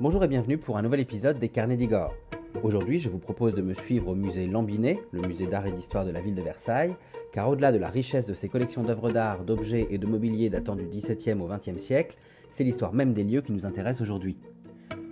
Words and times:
Bonjour 0.00 0.22
et 0.22 0.28
bienvenue 0.28 0.58
pour 0.58 0.78
un 0.78 0.82
nouvel 0.82 1.00
épisode 1.00 1.40
des 1.40 1.48
Carnets 1.48 1.76
d'Igor. 1.76 2.14
Aujourd'hui, 2.62 3.00
je 3.00 3.08
vous 3.08 3.18
propose 3.18 3.52
de 3.54 3.62
me 3.62 3.74
suivre 3.74 4.06
au 4.06 4.14
musée 4.14 4.46
Lambinet, 4.46 5.00
le 5.10 5.26
musée 5.26 5.48
d'art 5.48 5.66
et 5.66 5.72
d'histoire 5.72 6.04
de 6.04 6.12
la 6.12 6.20
ville 6.20 6.36
de 6.36 6.40
Versailles, 6.40 6.94
car 7.32 7.48
au-delà 7.48 7.72
de 7.72 7.78
la 7.78 7.88
richesse 7.88 8.24
de 8.24 8.32
ses 8.32 8.48
collections 8.48 8.84
d'œuvres 8.84 9.10
d'art, 9.10 9.42
d'objets 9.42 9.88
et 9.90 9.98
de 9.98 10.06
mobilier 10.06 10.50
datant 10.50 10.76
du 10.76 10.84
XVIIe 10.84 11.40
au 11.40 11.48
XXe 11.48 11.82
siècle, 11.82 12.16
c'est 12.52 12.62
l'histoire 12.62 12.92
même 12.92 13.12
des 13.12 13.24
lieux 13.24 13.42
qui 13.42 13.50
nous 13.50 13.66
intéresse 13.66 14.00
aujourd'hui. 14.00 14.36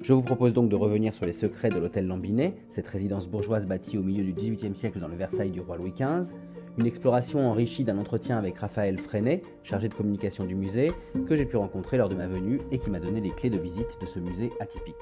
Je 0.03 0.13
vous 0.13 0.23
propose 0.23 0.53
donc 0.53 0.69
de 0.69 0.77
revenir 0.77 1.17
sur 1.17 1.27
les 1.27 1.33
secrets 1.33 1.71
de 1.71 1.81
l'hôtel 1.81 2.07
Lambinet, 2.07 2.55
cette 2.71 2.87
résidence 2.87 3.27
bourgeoise 3.27 3.67
bâtie 3.67 3.99
au 3.99 4.05
milieu 4.05 4.23
du 4.23 4.35
XVIIIe 4.35 4.77
siècle 4.77 5.01
dans 5.01 5.09
le 5.09 5.17
Versailles 5.17 5.51
du 5.51 5.61
roi 5.61 5.79
Louis 5.79 5.95
XV, 5.99 6.33
une 6.79 6.87
exploration 6.87 7.49
enrichie 7.49 7.85
d'un 7.85 7.99
entretien 7.99 8.37
avec 8.37 8.59
Raphaël 8.59 8.99
Freinet, 8.99 9.43
chargé 9.63 9.89
de 9.89 9.95
communication 9.95 10.45
du 10.45 10.55
musée, 10.55 10.91
que 11.27 11.35
j'ai 11.35 11.47
pu 11.47 11.57
rencontrer 11.57 11.97
lors 11.97 12.09
de 12.09 12.15
ma 12.15 12.27
venue 12.27 12.61
et 12.71 12.79
qui 12.79 12.91
m'a 12.91 13.01
donné 13.01 13.21
les 13.21 13.31
clés 13.31 13.51
de 13.51 13.59
visite 13.59 13.99
de 14.01 14.07
ce 14.07 14.19
musée 14.19 14.51
atypique. 14.61 14.95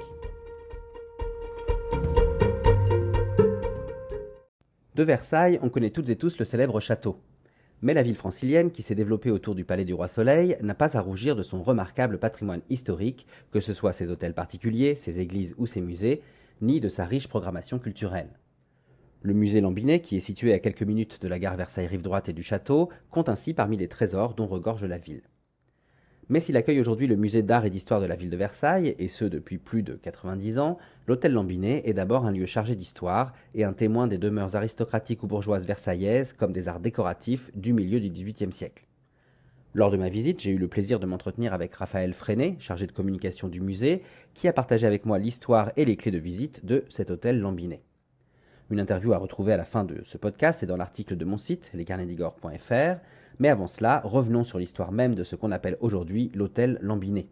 De 4.94 5.02
Versailles, 5.02 5.58
on 5.62 5.70
connaît 5.70 5.90
toutes 5.90 6.08
et 6.08 6.16
tous 6.16 6.38
le 6.38 6.44
célèbre 6.44 6.78
château. 6.78 7.18
Mais 7.82 7.94
la 7.94 8.02
ville 8.02 8.14
francilienne, 8.14 8.70
qui 8.70 8.82
s'est 8.82 8.94
développée 8.94 9.32
autour 9.32 9.56
du 9.56 9.64
palais 9.64 9.84
du 9.84 9.92
roi 9.92 10.06
Soleil, 10.06 10.56
n'a 10.62 10.74
pas 10.74 10.96
à 10.96 11.00
rougir 11.00 11.34
de 11.34 11.42
son 11.42 11.62
remarquable 11.62 12.18
patrimoine 12.18 12.62
historique, 12.70 13.26
que 13.50 13.58
ce 13.60 13.74
soit 13.74 13.92
ses 13.92 14.12
hôtels 14.12 14.34
particuliers, 14.34 14.94
ses 14.94 15.18
églises 15.18 15.56
ou 15.58 15.66
ses 15.66 15.80
musées, 15.80 16.22
ni 16.60 16.80
de 16.80 16.88
sa 16.88 17.04
riche 17.04 17.28
programmation 17.28 17.80
culturelle. 17.80 18.30
Le 19.26 19.32
musée 19.32 19.62
Lambinet, 19.62 20.00
qui 20.00 20.18
est 20.18 20.20
situé 20.20 20.52
à 20.52 20.58
quelques 20.58 20.82
minutes 20.82 21.22
de 21.22 21.28
la 21.28 21.38
gare 21.38 21.56
Versailles-Rive 21.56 22.02
droite 22.02 22.28
et 22.28 22.34
du 22.34 22.42
château, 22.42 22.90
compte 23.10 23.30
ainsi 23.30 23.54
parmi 23.54 23.78
les 23.78 23.88
trésors 23.88 24.34
dont 24.34 24.46
regorge 24.46 24.84
la 24.84 24.98
ville. 24.98 25.22
Mais 26.28 26.40
s'il 26.40 26.58
accueille 26.58 26.78
aujourd'hui 26.78 27.06
le 27.06 27.16
musée 27.16 27.42
d'art 27.42 27.64
et 27.64 27.70
d'histoire 27.70 28.02
de 28.02 28.06
la 28.06 28.16
ville 28.16 28.28
de 28.28 28.36
Versailles, 28.36 28.94
et 28.98 29.08
ce 29.08 29.24
depuis 29.24 29.56
plus 29.56 29.82
de 29.82 29.94
90 29.94 30.58
ans, 30.58 30.76
l'hôtel 31.06 31.32
Lambinet 31.32 31.80
est 31.86 31.94
d'abord 31.94 32.26
un 32.26 32.32
lieu 32.32 32.44
chargé 32.44 32.76
d'histoire 32.76 33.32
et 33.54 33.64
un 33.64 33.72
témoin 33.72 34.08
des 34.08 34.18
demeures 34.18 34.56
aristocratiques 34.56 35.22
ou 35.22 35.26
bourgeoises 35.26 35.66
versaillaises 35.66 36.34
comme 36.34 36.52
des 36.52 36.68
arts 36.68 36.80
décoratifs 36.80 37.50
du 37.56 37.72
milieu 37.72 38.00
du 38.00 38.10
XVIIIe 38.10 38.52
siècle. 38.52 38.84
Lors 39.72 39.90
de 39.90 39.96
ma 39.96 40.10
visite, 40.10 40.42
j'ai 40.42 40.50
eu 40.50 40.58
le 40.58 40.68
plaisir 40.68 41.00
de 41.00 41.06
m'entretenir 41.06 41.54
avec 41.54 41.74
Raphaël 41.76 42.12
Freinet, 42.12 42.56
chargé 42.58 42.86
de 42.86 42.92
communication 42.92 43.48
du 43.48 43.62
musée, 43.62 44.02
qui 44.34 44.48
a 44.48 44.52
partagé 44.52 44.86
avec 44.86 45.06
moi 45.06 45.18
l'histoire 45.18 45.72
et 45.78 45.86
les 45.86 45.96
clés 45.96 46.10
de 46.10 46.18
visite 46.18 46.66
de 46.66 46.84
cet 46.90 47.10
hôtel 47.10 47.40
Lambinet. 47.40 47.80
Une 48.70 48.80
interview 48.80 49.12
à 49.12 49.18
retrouver 49.18 49.52
à 49.52 49.58
la 49.58 49.64
fin 49.64 49.84
de 49.84 50.00
ce 50.04 50.16
podcast 50.16 50.62
et 50.62 50.66
dans 50.66 50.78
l'article 50.78 51.16
de 51.16 51.24
mon 51.26 51.36
site, 51.36 51.70
lescarnedigore.fr. 51.74 52.98
Mais 53.38 53.50
avant 53.50 53.66
cela, 53.66 54.00
revenons 54.04 54.42
sur 54.42 54.58
l'histoire 54.58 54.90
même 54.90 55.14
de 55.14 55.22
ce 55.22 55.36
qu'on 55.36 55.52
appelle 55.52 55.76
aujourd'hui 55.80 56.32
l'hôtel 56.34 56.78
Lambinet. 56.80 57.26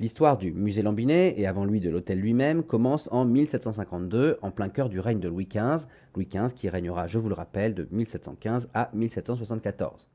L'histoire 0.00 0.36
du 0.36 0.50
musée 0.50 0.82
Lambinet, 0.82 1.34
et 1.38 1.46
avant 1.46 1.64
lui 1.64 1.80
de 1.80 1.88
l'hôtel 1.88 2.18
lui-même, 2.18 2.64
commence 2.64 3.08
en 3.12 3.24
1752, 3.24 4.38
en 4.42 4.50
plein 4.50 4.68
cœur 4.68 4.88
du 4.88 4.98
règne 4.98 5.20
de 5.20 5.28
Louis 5.28 5.46
XV, 5.46 5.86
Louis 6.16 6.26
XV 6.26 6.52
qui 6.52 6.68
régnera, 6.68 7.06
je 7.06 7.18
vous 7.18 7.28
le 7.28 7.36
rappelle, 7.36 7.74
de 7.74 7.86
1715 7.92 8.68
à 8.74 8.90
1774. 8.92 10.08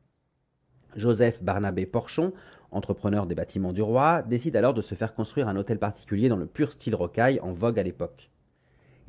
Joseph 0.97 1.41
Barnabé 1.41 1.85
Porchon, 1.85 2.33
entrepreneur 2.71 3.25
des 3.25 3.35
bâtiments 3.35 3.71
du 3.71 3.81
roi, 3.81 4.21
décide 4.23 4.57
alors 4.57 4.73
de 4.73 4.81
se 4.81 4.95
faire 4.95 5.13
construire 5.13 5.47
un 5.47 5.55
hôtel 5.55 5.79
particulier 5.79 6.27
dans 6.27 6.35
le 6.35 6.45
pur 6.45 6.73
style 6.73 6.95
rocaille 6.95 7.39
en 7.39 7.53
vogue 7.53 7.79
à 7.79 7.83
l'époque. 7.83 8.29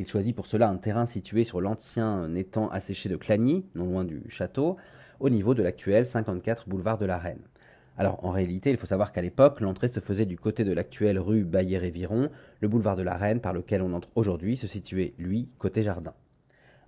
Il 0.01 0.07
choisit 0.07 0.35
pour 0.35 0.47
cela 0.47 0.67
un 0.67 0.79
terrain 0.79 1.05
situé 1.05 1.45
sur 1.45 1.61
l'ancien 1.61 2.35
étang 2.35 2.71
asséché 2.71 3.11
de 3.11 3.17
Clagny, 3.17 3.67
non 3.75 3.85
loin 3.85 4.03
du 4.03 4.23
château, 4.31 4.79
au 5.21 5.29
niveau 5.29 5.53
de 5.53 5.63
l'actuel 5.63 6.07
54 6.07 6.71
boulevard 6.71 6.97
de 6.97 7.05
la 7.05 7.19
Reine. 7.19 7.43
Alors 7.99 8.25
en 8.25 8.31
réalité, 8.31 8.71
il 8.71 8.79
faut 8.79 8.87
savoir 8.87 9.13
qu'à 9.13 9.21
l'époque, 9.21 9.61
l'entrée 9.61 9.89
se 9.89 10.01
faisait 10.01 10.25
du 10.25 10.39
côté 10.39 10.65
de 10.65 10.73
l'actuelle 10.73 11.19
rue 11.19 11.45
Baillet-Réviron, 11.45 12.31
le 12.63 12.69
boulevard 12.69 12.97
de 12.97 13.03
la 13.03 13.19
Reine 13.19 13.43
par 13.43 13.53
lequel 13.53 13.83
on 13.83 13.93
entre 13.93 14.09
aujourd'hui 14.15 14.57
se 14.57 14.67
situait, 14.67 15.13
lui, 15.19 15.51
côté 15.59 15.83
jardin. 15.83 16.15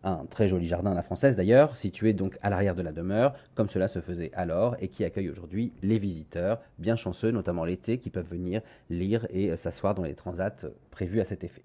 Un 0.05 0.25
très 0.25 0.49
joli 0.49 0.67
jardin 0.67 0.93
à 0.93 0.95
la 0.95 1.03
française 1.03 1.37
d'ailleurs, 1.37 1.77
situé 1.77 2.15
donc 2.15 2.39
à 2.41 2.49
l'arrière 2.49 2.75
de 2.75 2.81
la 2.81 2.93
demeure, 2.93 3.35
comme 3.55 3.69
cela 3.69 3.89
se 3.89 4.01
faisait 4.01 4.31
alors, 4.33 4.75
et 4.81 4.89
qui 4.89 5.05
accueille 5.05 5.29
aujourd'hui 5.29 5.75
les 5.83 5.99
visiteurs, 5.99 6.63
bien 6.79 6.97
chanceux, 6.97 7.31
notamment 7.31 7.67
l'été, 7.67 7.99
qui 7.99 8.09
peuvent 8.09 8.31
venir 8.31 8.63
lire 8.89 9.27
et 9.29 9.55
s'asseoir 9.59 9.95
dans 9.95 10.05
les 10.05 10.15
transats 10.15 10.67
prévus 10.91 11.21
à 11.21 11.27
cet 11.27 11.45
effet. 11.45 11.63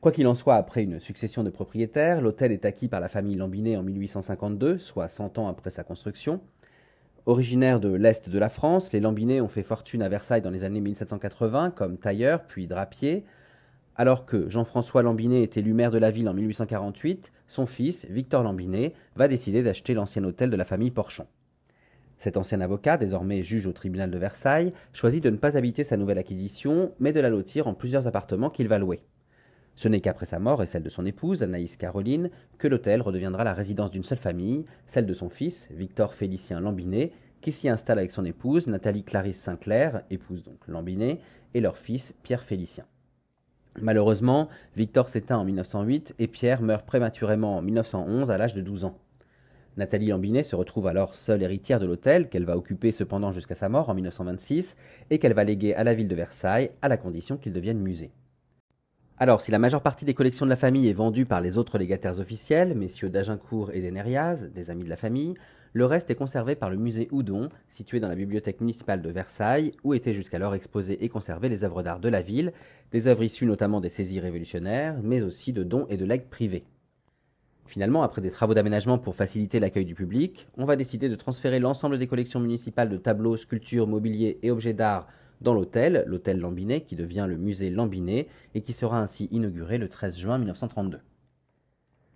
Quoi 0.00 0.12
qu'il 0.12 0.28
en 0.28 0.36
soit, 0.36 0.54
après 0.54 0.84
une 0.84 1.00
succession 1.00 1.42
de 1.42 1.50
propriétaires, 1.50 2.20
l'hôtel 2.20 2.52
est 2.52 2.64
acquis 2.64 2.86
par 2.86 3.00
la 3.00 3.08
famille 3.08 3.34
Lambinet 3.34 3.76
en 3.76 3.82
1852, 3.82 4.78
soit 4.78 5.08
100 5.08 5.38
ans 5.38 5.48
après 5.48 5.70
sa 5.70 5.82
construction. 5.82 6.40
Originaires 7.26 7.80
de 7.80 7.92
l'Est 7.92 8.28
de 8.28 8.38
la 8.38 8.48
France, 8.48 8.92
les 8.92 9.00
Lambinet 9.00 9.40
ont 9.40 9.48
fait 9.48 9.64
fortune 9.64 10.02
à 10.02 10.08
Versailles 10.08 10.40
dans 10.40 10.52
les 10.52 10.62
années 10.62 10.80
1780 10.80 11.72
comme 11.72 11.98
tailleur 11.98 12.44
puis 12.44 12.68
drapier. 12.68 13.24
Alors 13.96 14.24
que 14.24 14.48
Jean-François 14.48 15.02
Lambinet 15.02 15.42
est 15.42 15.56
élu 15.56 15.74
maire 15.74 15.90
de 15.90 15.98
la 15.98 16.12
ville 16.12 16.28
en 16.28 16.34
1848, 16.34 17.32
son 17.48 17.66
fils, 17.66 18.06
Victor 18.08 18.44
Lambinet, 18.44 18.94
va 19.16 19.26
décider 19.26 19.64
d'acheter 19.64 19.94
l'ancien 19.94 20.22
hôtel 20.22 20.48
de 20.48 20.56
la 20.56 20.64
famille 20.64 20.92
Porchon. 20.92 21.26
Cet 22.18 22.36
ancien 22.36 22.60
avocat, 22.60 22.98
désormais 22.98 23.42
juge 23.42 23.66
au 23.66 23.72
tribunal 23.72 24.12
de 24.12 24.18
Versailles, 24.18 24.72
choisit 24.92 25.24
de 25.24 25.30
ne 25.30 25.38
pas 25.38 25.56
habiter 25.56 25.82
sa 25.82 25.96
nouvelle 25.96 26.18
acquisition, 26.18 26.92
mais 27.00 27.12
de 27.12 27.18
la 27.18 27.30
lotir 27.30 27.66
en 27.66 27.74
plusieurs 27.74 28.06
appartements 28.06 28.50
qu'il 28.50 28.68
va 28.68 28.78
louer. 28.78 29.00
Ce 29.78 29.86
n'est 29.86 30.00
qu'après 30.00 30.26
sa 30.26 30.40
mort 30.40 30.60
et 30.60 30.66
celle 30.66 30.82
de 30.82 30.88
son 30.88 31.06
épouse, 31.06 31.44
Anaïs 31.44 31.76
Caroline, 31.76 32.30
que 32.58 32.66
l'hôtel 32.66 33.00
redeviendra 33.00 33.44
la 33.44 33.54
résidence 33.54 33.92
d'une 33.92 34.02
seule 34.02 34.18
famille, 34.18 34.64
celle 34.88 35.06
de 35.06 35.14
son 35.14 35.28
fils, 35.28 35.68
Victor 35.70 36.14
Félicien 36.14 36.58
Lambinet, 36.58 37.12
qui 37.40 37.52
s'y 37.52 37.68
installe 37.68 38.00
avec 38.00 38.10
son 38.10 38.24
épouse, 38.24 38.66
Nathalie 38.66 39.04
Clarisse 39.04 39.40
Sinclair, 39.40 40.02
épouse 40.10 40.42
donc 40.42 40.66
Lambinet, 40.66 41.20
et 41.54 41.60
leur 41.60 41.78
fils, 41.78 42.12
Pierre 42.24 42.42
Félicien. 42.42 42.86
Malheureusement, 43.80 44.48
Victor 44.74 45.08
s'éteint 45.08 45.38
en 45.38 45.44
1908 45.44 46.16
et 46.18 46.26
Pierre 46.26 46.60
meurt 46.60 46.84
prématurément 46.84 47.58
en 47.58 47.62
1911 47.62 48.32
à 48.32 48.36
l'âge 48.36 48.54
de 48.54 48.62
12 48.62 48.82
ans. 48.82 48.98
Nathalie 49.76 50.08
Lambinet 50.08 50.42
se 50.42 50.56
retrouve 50.56 50.88
alors 50.88 51.14
seule 51.14 51.44
héritière 51.44 51.78
de 51.78 51.86
l'hôtel, 51.86 52.28
qu'elle 52.28 52.44
va 52.44 52.56
occuper 52.56 52.90
cependant 52.90 53.30
jusqu'à 53.30 53.54
sa 53.54 53.68
mort 53.68 53.88
en 53.90 53.94
1926, 53.94 54.74
et 55.10 55.20
qu'elle 55.20 55.34
va 55.34 55.44
léguer 55.44 55.76
à 55.76 55.84
la 55.84 55.94
ville 55.94 56.08
de 56.08 56.16
Versailles, 56.16 56.72
à 56.82 56.88
la 56.88 56.96
condition 56.96 57.36
qu'il 57.36 57.52
devienne 57.52 57.78
musée. 57.78 58.10
Alors, 59.20 59.40
si 59.40 59.50
la 59.50 59.58
majeure 59.58 59.82
partie 59.82 60.04
des 60.04 60.14
collections 60.14 60.46
de 60.46 60.50
la 60.50 60.54
famille 60.54 60.88
est 60.88 60.92
vendue 60.92 61.26
par 61.26 61.40
les 61.40 61.58
autres 61.58 61.76
légataires 61.76 62.20
officiels, 62.20 62.76
messieurs 62.76 63.08
d'Agincourt 63.08 63.72
et 63.72 63.82
d'Eneriaz, 63.82 64.48
des 64.54 64.70
amis 64.70 64.84
de 64.84 64.88
la 64.88 64.96
famille, 64.96 65.34
le 65.72 65.86
reste 65.86 66.08
est 66.10 66.14
conservé 66.14 66.54
par 66.54 66.70
le 66.70 66.76
musée 66.76 67.08
Houdon, 67.10 67.48
situé 67.68 67.98
dans 67.98 68.06
la 68.06 68.14
bibliothèque 68.14 68.60
municipale 68.60 69.02
de 69.02 69.10
Versailles, 69.10 69.72
où 69.82 69.92
étaient 69.92 70.12
jusqu'alors 70.14 70.54
exposées 70.54 71.04
et 71.04 71.08
conservées 71.08 71.48
les 71.48 71.64
œuvres 71.64 71.82
d'art 71.82 71.98
de 71.98 72.08
la 72.08 72.22
ville, 72.22 72.52
des 72.92 73.08
œuvres 73.08 73.24
issues 73.24 73.44
notamment 73.44 73.80
des 73.80 73.88
saisies 73.88 74.20
révolutionnaires, 74.20 74.94
mais 75.02 75.20
aussi 75.20 75.52
de 75.52 75.64
dons 75.64 75.86
et 75.88 75.96
de 75.96 76.04
legs 76.04 76.28
privés. 76.28 76.62
Finalement, 77.66 78.04
après 78.04 78.22
des 78.22 78.30
travaux 78.30 78.54
d'aménagement 78.54 78.98
pour 78.98 79.16
faciliter 79.16 79.58
l'accueil 79.58 79.84
du 79.84 79.96
public, 79.96 80.46
on 80.56 80.64
va 80.64 80.76
décider 80.76 81.08
de 81.08 81.16
transférer 81.16 81.58
l'ensemble 81.58 81.98
des 81.98 82.06
collections 82.06 82.38
municipales 82.38 82.88
de 82.88 82.96
tableaux, 82.96 83.36
sculptures, 83.36 83.88
mobilier 83.88 84.38
et 84.44 84.52
objets 84.52 84.74
d'art 84.74 85.08
dans 85.40 85.54
l'hôtel, 85.54 86.04
l'hôtel 86.06 86.38
Lambinet, 86.38 86.82
qui 86.82 86.96
devient 86.96 87.26
le 87.28 87.36
musée 87.36 87.70
Lambinet 87.70 88.28
et 88.54 88.62
qui 88.62 88.72
sera 88.72 89.00
ainsi 89.00 89.28
inauguré 89.30 89.78
le 89.78 89.88
13 89.88 90.18
juin 90.18 90.38
1932. 90.38 91.00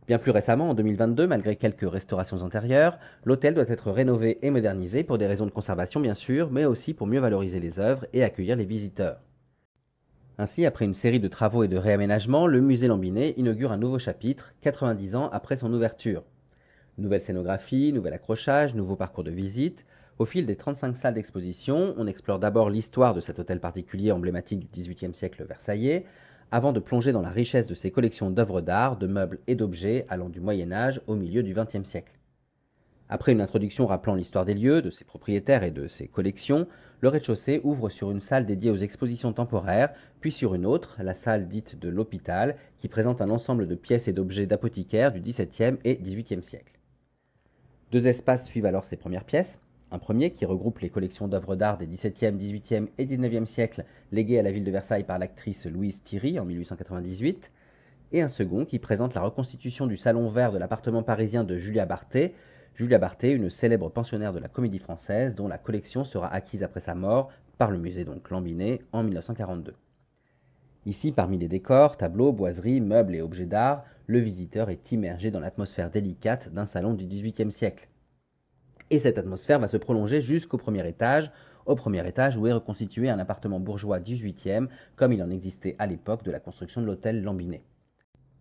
Bien 0.09 0.19
plus 0.19 0.33
récemment, 0.33 0.71
en 0.71 0.75
2022, 0.75 1.29
malgré 1.29 1.55
quelques 1.55 1.89
restaurations 1.89 2.43
antérieures, 2.43 2.99
l'hôtel 3.25 3.55
doit 3.55 3.69
être 3.69 3.93
rénové 3.93 4.39
et 4.43 4.51
modernisé 4.51 5.05
pour 5.05 5.17
des 5.17 5.29
raisons 5.29 5.47
de 5.47 5.53
conservation 5.53 6.01
bien 6.01 6.15
sûr, 6.15 6.51
mais 6.51 6.65
aussi 6.65 6.93
pour 6.93 7.07
mieux 7.07 7.21
valoriser 7.21 7.61
les 7.61 7.79
œuvres 7.79 8.07
et 8.13 8.25
accueillir 8.25 8.57
les 8.57 8.65
visiteurs. 8.65 9.21
Ainsi, 10.39 10.67
après 10.67 10.87
une 10.87 10.95
série 10.95 11.21
de 11.21 11.29
travaux 11.29 11.63
et 11.63 11.69
de 11.69 11.77
réaménagements, 11.77 12.49
le 12.49 12.61
musée 12.61 12.89
Lambinet 12.89 13.35
inaugure 13.37 13.71
un 13.71 13.77
nouveau 13.77 14.01
chapitre, 14.01 14.55
90 14.63 15.15
ans 15.15 15.29
après 15.31 15.57
son 15.57 15.73
ouverture. 15.73 16.25
Nouvelle 16.99 17.23
scénographie, 17.23 17.93
nouvel 17.93 18.15
accrochage, 18.15 18.75
nouveau 18.75 18.97
parcours 18.97 19.25
de 19.25 19.31
visite, 19.31 19.87
au 20.19 20.25
fil 20.25 20.47
des 20.47 20.57
35 20.57 20.97
salles 20.97 21.15
d'exposition, 21.15 21.95
on 21.97 22.07
explore 22.07 22.39
d'abord 22.39 22.71
l'histoire 22.71 23.15
de 23.15 23.21
cet 23.21 23.39
hôtel 23.39 23.61
particulier 23.61 24.13
emblématique 24.13 24.61
du 24.61 24.69
XVIIIe 24.69 25.15
siècle 25.15 25.45
versaillais, 25.45 26.05
avant 26.51 26.73
de 26.73 26.81
plonger 26.81 27.13
dans 27.13 27.23
la 27.23 27.31
richesse 27.31 27.67
de 27.67 27.75
ses 27.75 27.91
collections 27.91 28.31
d'œuvres 28.31 28.61
d'art, 28.61 28.99
de 28.99 29.07
meubles 29.07 29.41
et 29.47 29.55
d'objets 29.55 30.05
allant 30.11 30.29
du 30.29 30.41
Moyen 30.41 30.71
Âge 30.71 31.01
au 31.07 31.17
milieu 31.17 31.43
du 31.43 31.55
XXe 31.55 31.89
siècle. 31.89 32.13
Après 33.09 33.33
une 33.33 33.41
introduction 33.41 33.87
rappelant 33.87 34.15
l'histoire 34.15 34.45
des 34.45 34.55
lieux, 34.55 34.81
de 34.81 34.91
ses 34.91 35.05
propriétaires 35.05 35.65
et 35.65 35.71
de 35.71 35.89
ses 35.89 36.09
collections, 36.09 36.67
le 37.01 37.09
rez-de-chaussée 37.09 37.61
ouvre 37.65 37.89
sur 37.89 38.11
une 38.11 38.21
salle 38.21 38.47
dédiée 38.47 38.71
aux 38.71 38.77
expositions 38.77 39.33
temporaires, 39.33 39.93
puis 40.21 40.31
sur 40.31 40.55
une 40.55 40.67
autre, 40.67 40.97
la 41.03 41.15
salle 41.15 41.49
dite 41.49 41.79
de 41.79 41.89
l'hôpital, 41.89 42.57
qui 42.79 42.89
présente 42.89 43.21
un 43.21 43.31
ensemble 43.31 43.67
de 43.67 43.75
pièces 43.75 44.09
et 44.09 44.13
d'objets 44.13 44.47
d'apothicaires 44.47 45.13
du 45.13 45.21
XVIIe 45.21 45.79
et 45.85 45.97
XVIIIe 45.97 46.43
siècle. 46.43 46.79
Deux 47.91 48.07
espaces 48.07 48.47
suivent 48.47 48.67
alors 48.67 48.85
ces 48.85 48.97
premières 48.97 49.25
pièces, 49.25 49.59
un 49.93 49.99
premier 49.99 50.31
qui 50.31 50.47
regroupe 50.47 50.79
les 50.79 50.89
collections 50.89 51.29
d'œuvres 51.29 51.55
d'art 51.55 51.77
des 51.77 51.87
XVIIe, 51.87 52.33
XVIIIe 52.33 52.89
et 52.97 53.07
XIXe 53.07 53.49
siècles 53.49 53.85
léguées 54.11 54.39
à 54.39 54.43
la 54.43 54.51
ville 54.51 54.65
de 54.65 54.71
Versailles 54.71 55.05
par 55.05 55.19
l'actrice 55.19 55.67
Louise 55.67 56.03
Thierry 56.03 56.41
en 56.41 56.47
1898, 56.47 57.51
et 58.13 58.23
un 58.23 58.29
second 58.29 58.65
qui 58.65 58.79
présente 58.79 59.15
la 59.15 59.21
reconstitution 59.21 59.87
du 59.87 59.99
salon 59.99 60.31
vert 60.31 60.51
de 60.51 60.59
l'appartement 60.59 61.03
parisien 61.03 61.45
de 61.45 61.59
Julia 61.59 61.85
Barthé, 61.85 62.35
Julia 62.75 62.99
Barthé, 62.99 63.33
une 63.33 63.51
célèbre 63.51 63.91
pensionnaire 63.91 64.33
de 64.33 64.39
la 64.39 64.49
comédie 64.49 64.79
française 64.79 65.35
dont 65.35 65.47
la 65.47 65.59
collection 65.59 66.05
sera 66.05 66.33
acquise 66.33 66.63
après 66.63 66.81
sa 66.81 66.95
mort 66.95 67.31
par 67.59 67.71
le 67.71 67.79
musée 67.79 68.07
donc 68.07 68.31
Lambinet 68.31 68.81
en 68.93 69.03
1942. 69.03 69.75
Ici, 70.87 71.13
parmi 71.13 71.39
les 71.39 71.49
décors, 71.49 71.99
tableaux, 71.99 72.33
boiseries, 72.33 72.81
meubles 72.81 73.15
et 73.15 73.21
objets 73.21 73.47
d'art, 73.47 73.85
le 74.07 74.19
visiteur 74.21 74.71
est 74.71 74.91
immergé 74.91 75.31
dans 75.31 75.39
l'atmosphère 75.39 75.91
délicate 75.91 76.53
d'un 76.53 76.67
salon 76.67 76.95
du 76.95 77.07
XVIIIe 77.07 77.53
siècle. 77.53 77.89
Et 78.93 78.99
cette 78.99 79.17
atmosphère 79.17 79.59
va 79.59 79.69
se 79.69 79.79
prolonger 79.79 80.21
jusqu'au 80.21 80.59
premier 80.59 80.87
étage, 80.87 81.31
au 81.65 81.75
premier 81.75 82.07
étage 82.07 82.37
où 82.37 82.47
est 82.47 82.53
reconstitué 82.53 83.09
un 83.09 83.19
appartement 83.19 83.59
bourgeois 83.59 84.01
18e, 84.01 84.69
comme 84.97 85.15
il 85.15 85.23
en 85.23 85.31
existait 85.31 85.77
à 85.79 85.87
l'époque 85.87 86.23
de 86.25 86.31
la 86.31 86.41
construction 86.41 86.83
de 86.83 86.87
l'hôtel 86.87 87.23
Lambinet. 87.23 87.63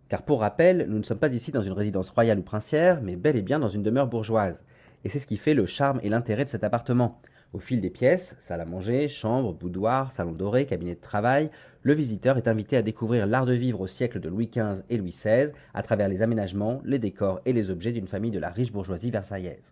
Car 0.09 0.23
pour 0.23 0.41
rappel, 0.41 0.87
nous 0.89 0.97
ne 0.97 1.03
sommes 1.03 1.19
pas 1.19 1.31
ici 1.31 1.53
dans 1.53 1.61
une 1.61 1.71
résidence 1.71 2.09
royale 2.09 2.39
ou 2.39 2.41
princière, 2.41 3.01
mais 3.01 3.15
bel 3.15 3.37
et 3.37 3.41
bien 3.41 3.59
dans 3.59 3.69
une 3.69 3.81
demeure 3.81 4.07
bourgeoise. 4.07 4.61
Et 5.05 5.09
c'est 5.09 5.19
ce 5.19 5.25
qui 5.25 5.37
fait 5.37 5.53
le 5.53 5.65
charme 5.65 6.01
et 6.03 6.09
l'intérêt 6.09 6.43
de 6.43 6.49
cet 6.49 6.65
appartement. 6.65 7.21
Au 7.53 7.59
fil 7.59 7.79
des 7.79 7.89
pièces, 7.89 8.35
salle 8.39 8.59
à 8.59 8.65
manger, 8.65 9.07
chambre, 9.07 9.53
boudoir, 9.53 10.11
salon 10.11 10.33
doré, 10.33 10.65
cabinet 10.65 10.95
de 10.95 10.99
travail, 10.99 11.49
le 11.81 11.93
visiteur 11.93 12.37
est 12.37 12.49
invité 12.49 12.75
à 12.75 12.81
découvrir 12.81 13.25
l'art 13.25 13.45
de 13.45 13.53
vivre 13.53 13.79
au 13.79 13.87
siècle 13.87 14.19
de 14.19 14.27
Louis 14.27 14.51
XV 14.53 14.81
et 14.89 14.97
Louis 14.97 15.11
XVI 15.11 15.53
à 15.73 15.81
travers 15.81 16.09
les 16.09 16.21
aménagements, 16.21 16.81
les 16.83 16.99
décors 16.99 17.39
et 17.45 17.53
les 17.53 17.69
objets 17.69 17.93
d'une 17.93 18.07
famille 18.07 18.31
de 18.31 18.39
la 18.39 18.49
riche 18.49 18.73
bourgeoisie 18.73 19.11
versaillaise. 19.11 19.71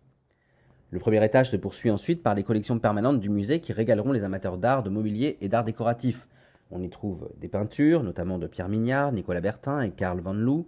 Le 0.91 0.99
premier 0.99 1.23
étage 1.23 1.51
se 1.51 1.55
poursuit 1.55 1.91
ensuite 1.91 2.23
par 2.23 2.33
les 2.33 2.43
collections 2.43 2.79
permanentes 2.79 3.19
du 3.19 3.29
musée 3.29 3.59
qui 3.59 3.73
régaleront 3.73 4.11
les 4.11 4.23
amateurs 4.23 4.57
d'art, 4.57 4.81
de 4.81 4.89
mobilier 4.89 5.37
et 5.39 5.47
d'art 5.47 5.63
décoratif. 5.63 6.27
On 6.71 6.81
y 6.81 6.89
trouve 6.89 7.29
des 7.39 7.47
peintures, 7.47 8.01
notamment 8.01 8.39
de 8.39 8.47
Pierre 8.47 8.69
Mignard, 8.69 9.11
Nicolas 9.11 9.41
Bertin 9.41 9.81
et 9.81 9.91
Karl 9.91 10.19
Van 10.19 10.33
Loo, 10.33 10.67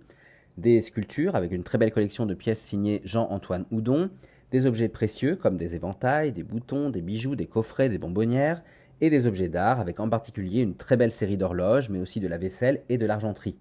des 0.57 0.81
sculptures 0.81 1.35
avec 1.35 1.51
une 1.51 1.63
très 1.63 1.79
belle 1.79 1.91
collection 1.91 2.27
de 2.27 2.35
pièces 2.35 2.61
signées 2.61 3.01
Jean-Antoine 3.03 3.65
Houdon, 3.71 4.11
des 4.51 4.67
objets 4.67 4.89
précieux 4.89 5.35
comme 5.35 5.57
des 5.57 5.73
éventails, 5.73 6.31
des 6.31 6.43
boutons, 6.43 6.91
des 6.91 7.01
bijoux, 7.01 7.35
des 7.35 7.47
coffrets, 7.47 7.89
des 7.89 7.97
bonbonnières, 7.97 8.61
et 9.01 9.09
des 9.09 9.25
objets 9.25 9.49
d'art 9.49 9.79
avec 9.79 9.99
en 9.99 10.07
particulier 10.07 10.61
une 10.61 10.75
très 10.75 10.97
belle 10.97 11.11
série 11.11 11.37
d'horloges, 11.37 11.89
mais 11.89 11.99
aussi 11.99 12.19
de 12.19 12.27
la 12.27 12.37
vaisselle 12.37 12.83
et 12.89 12.99
de 12.99 13.07
l'argenterie. 13.07 13.57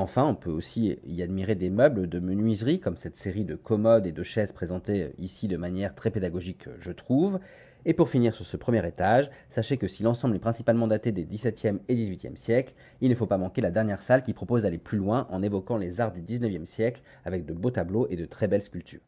Enfin, 0.00 0.24
on 0.24 0.34
peut 0.34 0.50
aussi 0.50 0.98
y 1.04 1.20
admirer 1.20 1.54
des 1.54 1.68
meubles 1.68 2.08
de 2.08 2.20
menuiserie, 2.20 2.80
comme 2.80 2.96
cette 2.96 3.18
série 3.18 3.44
de 3.44 3.54
commodes 3.54 4.06
et 4.06 4.12
de 4.12 4.22
chaises 4.22 4.50
présentées 4.50 5.12
ici 5.18 5.46
de 5.46 5.58
manière 5.58 5.94
très 5.94 6.10
pédagogique, 6.10 6.70
je 6.78 6.90
trouve. 6.90 7.38
Et 7.84 7.92
pour 7.92 8.08
finir 8.08 8.32
sur 8.32 8.46
ce 8.46 8.56
premier 8.56 8.86
étage, 8.88 9.30
sachez 9.50 9.76
que 9.76 9.88
si 9.88 10.02
l'ensemble 10.02 10.36
est 10.36 10.38
principalement 10.38 10.86
daté 10.86 11.12
des 11.12 11.26
XVIIe 11.26 11.80
et 11.90 11.94
XVIIIe 11.94 12.38
siècles, 12.38 12.72
il 13.02 13.10
ne 13.10 13.14
faut 13.14 13.26
pas 13.26 13.36
manquer 13.36 13.60
la 13.60 13.70
dernière 13.70 14.00
salle 14.00 14.22
qui 14.22 14.32
propose 14.32 14.62
d'aller 14.62 14.78
plus 14.78 14.96
loin 14.96 15.26
en 15.30 15.42
évoquant 15.42 15.76
les 15.76 16.00
arts 16.00 16.12
du 16.12 16.22
XIXe 16.22 16.66
siècle 16.66 17.02
avec 17.26 17.44
de 17.44 17.52
beaux 17.52 17.70
tableaux 17.70 18.06
et 18.08 18.16
de 18.16 18.24
très 18.24 18.48
belles 18.48 18.62
sculptures. 18.62 19.02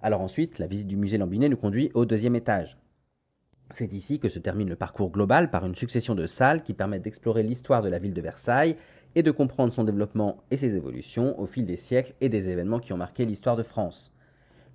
Alors 0.00 0.22
ensuite, 0.22 0.58
la 0.58 0.66
visite 0.66 0.88
du 0.88 0.96
musée 0.96 1.18
Lambinet 1.18 1.50
nous 1.50 1.58
conduit 1.58 1.90
au 1.92 2.06
deuxième 2.06 2.36
étage. 2.36 2.78
C'est 3.72 3.92
ici 3.92 4.20
que 4.20 4.28
se 4.28 4.38
termine 4.38 4.68
le 4.68 4.76
parcours 4.76 5.10
global 5.10 5.50
par 5.50 5.66
une 5.66 5.74
succession 5.74 6.14
de 6.14 6.26
salles 6.26 6.62
qui 6.62 6.74
permettent 6.74 7.02
d'explorer 7.02 7.42
l'histoire 7.42 7.82
de 7.82 7.88
la 7.88 7.98
ville 7.98 8.14
de 8.14 8.20
Versailles 8.20 8.76
et 9.14 9.22
de 9.22 9.30
comprendre 9.30 9.72
son 9.72 9.84
développement 9.84 10.42
et 10.50 10.56
ses 10.56 10.74
évolutions 10.74 11.38
au 11.40 11.46
fil 11.46 11.66
des 11.66 11.76
siècles 11.76 12.14
et 12.20 12.28
des 12.28 12.48
événements 12.48 12.80
qui 12.80 12.92
ont 12.92 12.96
marqué 12.96 13.24
l'histoire 13.24 13.56
de 13.56 13.62
France. 13.62 14.12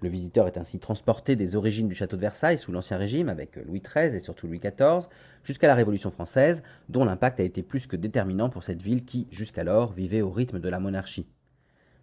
Le 0.02 0.08
visiteur 0.08 0.48
est 0.48 0.58
ainsi 0.58 0.80
transporté 0.80 1.36
des 1.36 1.58
origines 1.58 1.90
du 1.90 1.96
château 1.96 2.16
de 2.16 2.22
Versailles 2.22 2.58
sous 2.58 2.72
l'Ancien 2.72 2.98
Régime 2.98 3.28
avec 3.28 3.58
Louis 3.58 3.82
XIII 3.82 4.16
et 4.16 4.20
surtout 4.20 4.48
Louis 4.48 4.60
XIV 4.60 5.10
jusqu'à 5.44 5.68
la 5.68 5.76
Révolution 5.76 6.10
française 6.10 6.64
dont 6.88 7.04
l'impact 7.04 7.42
a 7.42 7.44
été 7.44 7.64
plus 7.64 7.86
que 7.86 7.98
déterminant 7.98 8.50
pour 8.50 8.64
cette 8.64 8.82
ville 8.82 9.04
qui, 9.04 9.28
jusqu'alors, 9.30 9.92
vivait 9.92 10.22
au 10.22 10.30
rythme 10.30 10.60
de 10.60 10.70
la 10.70 10.80
monarchie. 10.80 11.28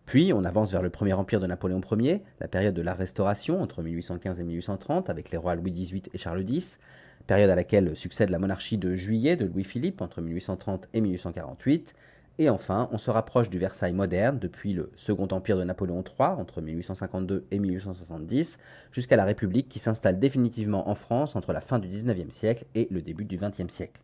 Puis 0.04 0.32
on 0.34 0.44
avance 0.44 0.72
vers 0.72 0.82
le 0.82 0.90
premier 0.90 1.14
empire 1.14 1.40
de 1.40 1.46
Napoléon 1.46 1.80
Ier, 1.98 2.22
la 2.38 2.48
période 2.48 2.74
de 2.74 2.82
la 2.82 2.94
Restauration 2.94 3.62
entre 3.62 3.82
1815 3.82 4.38
et 4.38 4.44
1830 4.44 5.08
avec 5.08 5.30
les 5.30 5.38
rois 5.38 5.54
Louis 5.54 5.72
XVIII 5.72 6.02
et 6.12 6.18
Charles 6.18 6.48
X, 6.48 6.78
période 7.26 7.50
à 7.50 7.56
laquelle 7.56 7.96
succède 7.96 8.30
la 8.30 8.38
monarchie 8.38 8.78
de 8.78 8.94
juillet 8.94 9.36
de 9.36 9.46
Louis-Philippe 9.46 10.02
entre 10.02 10.20
1830 10.20 10.86
et 10.92 11.00
1848, 11.00 11.94
et 12.38 12.50
enfin 12.50 12.88
on 12.92 12.98
se 12.98 13.10
rapproche 13.10 13.50
du 13.50 13.58
Versailles 13.58 13.92
moderne 13.92 14.38
depuis 14.38 14.72
le 14.72 14.90
Second 14.96 15.28
Empire 15.30 15.56
de 15.56 15.64
Napoléon 15.64 16.02
III 16.02 16.30
entre 16.30 16.60
1852 16.60 17.46
et 17.50 17.58
1870 17.58 18.58
jusqu'à 18.92 19.16
la 19.16 19.24
République 19.24 19.68
qui 19.68 19.78
s'installe 19.78 20.18
définitivement 20.18 20.88
en 20.88 20.94
France 20.94 21.36
entre 21.36 21.52
la 21.52 21.60
fin 21.60 21.78
du 21.78 21.88
XIXe 21.88 22.34
siècle 22.34 22.64
et 22.74 22.88
le 22.90 23.02
début 23.02 23.24
du 23.24 23.38
XXe 23.38 23.72
siècle. 23.72 24.02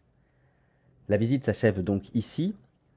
La 1.08 1.17
visite 1.17 1.44
s'achève 1.44 1.82
donc 1.82 2.14
ici, 2.14 2.55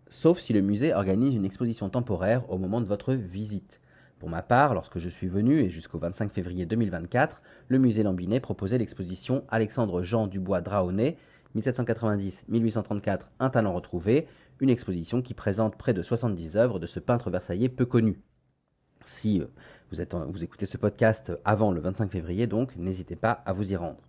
sauf 0.08 0.40
si 0.40 0.54
le 0.54 0.62
musée 0.62 0.94
organise 0.94 1.36
une 1.36 1.46
exposition 1.46 1.90
temporaire 1.90 2.50
au 2.50 2.58
moment 2.58 2.80
de 2.80 2.86
votre 2.86 3.14
visite. 3.14 3.82
Pour 4.20 4.30
ma 4.30 4.42
part, 4.42 4.74
lorsque 4.74 5.00
je 5.00 5.10
suis 5.10 5.28
venu, 5.28 5.60
et 5.60 5.70
jusqu'au 5.70 5.98
25 5.98 6.32
février 6.32 6.66
2024, 6.66 7.42
le 7.68 7.80
musée 7.80 8.04
Lambinet 8.04 8.40
proposait 8.40 8.78
l'exposition 8.78 9.44
Alexandre-Jean 9.50 10.28
Dubois 10.28 10.62
Draonnet, 10.62 11.18
1790-1834, 11.56 13.20
un 13.40 13.50
talent 13.50 13.74
retrouvé, 13.74 14.28
une 14.60 14.70
exposition 14.70 15.22
qui 15.22 15.34
présente 15.34 15.76
près 15.76 15.94
de 15.94 16.04
70 16.04 16.58
œuvres 16.58 16.80
de 16.80 16.88
ce 16.88 17.00
peintre 17.00 17.30
versaillais 17.30 17.70
peu 17.70 17.86
connu. 17.86 18.22
Si 19.06 19.42
euh, 19.42 19.46
vous, 19.92 20.44
écoutez 20.44 20.66
ce 20.66 20.78
podcast 20.78 21.32
avant 21.46 21.72
le 21.72 21.82
25 21.82 22.12
février, 22.12 22.48
donc 22.48 22.76
n'hésitez 22.76 23.16
pas 23.16 23.32
à 23.46 23.54
vous 23.54 23.72
y 23.72 23.76
rendre. 23.76 24.02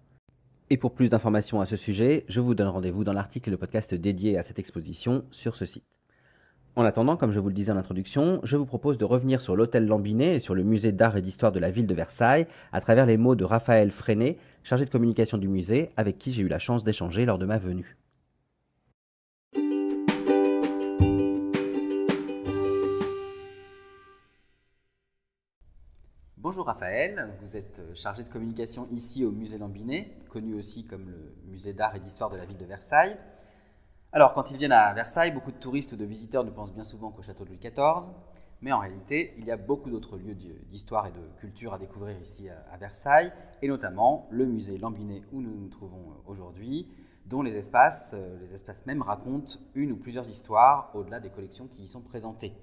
Et 0.70 0.76
pour 0.76 0.94
plus 0.94 1.10
d'informations 1.10 1.60
à 1.60 1.66
ce 1.66 1.76
sujet, 1.76 2.24
je 2.28 2.40
vous 2.40 2.54
donne 2.54 2.68
rendez-vous 2.68 3.04
dans 3.04 3.12
l'article 3.12 3.50
le 3.50 3.56
podcast 3.56 3.94
dédié 3.94 4.38
à 4.38 4.42
cette 4.42 4.58
exposition 4.58 5.24
sur 5.30 5.54
ce 5.54 5.66
site. 5.66 5.84
En 6.74 6.84
attendant, 6.84 7.16
comme 7.16 7.32
je 7.32 7.38
vous 7.38 7.48
le 7.48 7.54
disais 7.54 7.72
en 7.72 7.76
introduction, 7.76 8.40
je 8.42 8.56
vous 8.56 8.66
propose 8.66 8.98
de 8.98 9.04
revenir 9.04 9.40
sur 9.40 9.56
l'hôtel 9.56 9.86
Lambinet 9.86 10.34
et 10.34 10.38
sur 10.38 10.54
le 10.54 10.62
musée 10.62 10.92
d'art 10.92 11.16
et 11.16 11.22
d'histoire 11.22 11.52
de 11.52 11.58
la 11.58 11.70
ville 11.70 11.86
de 11.86 11.94
Versailles 11.94 12.46
à 12.72 12.80
travers 12.80 13.06
les 13.06 13.16
mots 13.16 13.34
de 13.34 13.44
Raphaël 13.44 13.90
Freinet, 13.90 14.36
chargé 14.62 14.84
de 14.84 14.90
communication 14.90 15.38
du 15.38 15.48
musée, 15.48 15.90
avec 15.96 16.18
qui 16.18 16.32
j'ai 16.32 16.42
eu 16.42 16.48
la 16.48 16.58
chance 16.58 16.84
d'échanger 16.84 17.24
lors 17.24 17.38
de 17.38 17.46
ma 17.46 17.58
venue. 17.58 17.96
Bonjour 26.46 26.66
Raphaël, 26.66 27.34
vous 27.40 27.56
êtes 27.56 27.80
euh, 27.80 27.92
chargé 27.96 28.22
de 28.22 28.28
communication 28.28 28.86
ici 28.92 29.24
au 29.24 29.32
musée 29.32 29.58
Lambinet, 29.58 30.12
connu 30.28 30.54
aussi 30.54 30.86
comme 30.86 31.10
le 31.10 31.34
musée 31.50 31.72
d'art 31.72 31.96
et 31.96 31.98
d'histoire 31.98 32.30
de 32.30 32.36
la 32.36 32.44
ville 32.44 32.56
de 32.56 32.64
Versailles. 32.64 33.16
Alors, 34.12 34.32
quand 34.32 34.52
ils 34.52 34.56
viennent 34.56 34.70
à 34.70 34.94
Versailles, 34.94 35.32
beaucoup 35.32 35.50
de 35.50 35.56
touristes 35.56 35.90
ou 35.90 35.96
de 35.96 36.04
visiteurs 36.04 36.44
ne 36.44 36.50
pensent 36.50 36.72
bien 36.72 36.84
souvent 36.84 37.10
qu'au 37.10 37.20
château 37.20 37.42
de 37.42 37.48
Louis 37.48 37.58
XIV, 37.58 38.12
mais 38.60 38.70
en 38.70 38.78
réalité, 38.78 39.34
il 39.38 39.44
y 39.44 39.50
a 39.50 39.56
beaucoup 39.56 39.90
d'autres 39.90 40.18
lieux 40.18 40.36
d'histoire 40.70 41.08
et 41.08 41.10
de 41.10 41.40
culture 41.40 41.74
à 41.74 41.80
découvrir 41.80 42.16
ici 42.20 42.48
à 42.48 42.76
Versailles, 42.76 43.32
et 43.60 43.66
notamment 43.66 44.28
le 44.30 44.46
musée 44.46 44.78
Lambinet 44.78 45.22
où 45.32 45.40
nous 45.40 45.52
nous 45.52 45.68
trouvons 45.68 46.12
euh, 46.12 46.30
aujourd'hui, 46.30 46.86
dont 47.24 47.42
les 47.42 47.56
espaces, 47.56 48.14
euh, 48.16 48.38
les 48.38 48.54
espaces 48.54 48.86
même 48.86 49.02
racontent 49.02 49.58
une 49.74 49.90
ou 49.90 49.96
plusieurs 49.96 50.30
histoires 50.30 50.92
au-delà 50.94 51.18
des 51.18 51.30
collections 51.30 51.66
qui 51.66 51.82
y 51.82 51.88
sont 51.88 52.02
présentées. 52.02 52.54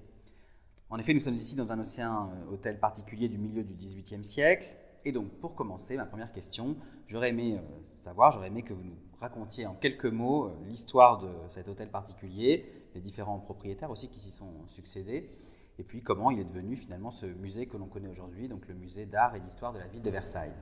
En 0.94 1.00
effet, 1.00 1.16
nous 1.16 1.20
sommes 1.20 1.34
ici 1.34 1.56
dans 1.56 1.72
un 1.72 1.80
ancien 1.80 2.30
euh, 2.30 2.54
hôtel 2.54 2.80
particulier 2.80 3.28
du 3.28 3.40
milieu 3.40 3.64
du 3.64 3.74
XVIIIe 3.74 4.24
siècle. 4.24 4.68
Et 5.04 5.12
donc, 5.12 5.28
pour 5.40 5.56
commencer, 5.56 5.98
ma 5.98 6.06
première 6.06 6.32
question, 6.32 6.76
j'aurais 7.08 7.30
aimé 7.30 7.58
euh, 7.58 7.84
savoir, 7.84 8.32
j'aurais 8.32 8.50
aimé 8.50 8.62
que 8.62 8.76
vous 8.76 8.84
nous 8.84 8.98
racontiez 9.20 9.66
en 9.66 9.74
quelques 9.74 10.06
mots 10.06 10.50
euh, 10.50 10.52
l'histoire 10.68 11.18
de 11.18 11.32
cet 11.50 11.68
hôtel 11.68 11.90
particulier, 11.90 12.72
les 12.94 13.02
différents 13.02 13.40
propriétaires 13.40 13.90
aussi 13.90 14.08
qui 14.08 14.20
s'y 14.20 14.32
sont 14.32 14.54
succédés, 14.68 15.32
et 15.80 15.84
puis 15.84 16.04
comment 16.04 16.30
il 16.30 16.40
est 16.40 16.46
devenu 16.46 16.78
finalement 16.78 17.10
ce 17.10 17.26
musée 17.26 17.66
que 17.66 17.78
l'on 17.78 17.88
connaît 17.88 18.10
aujourd'hui, 18.10 18.48
donc 18.48 18.68
le 18.68 18.76
musée 18.76 19.08
d'art 19.08 19.34
et 19.34 19.40
d'histoire 19.40 19.74
de 19.74 19.80
la 19.80 19.88
ville 19.88 20.04
de 20.04 20.12
Versailles. 20.12 20.54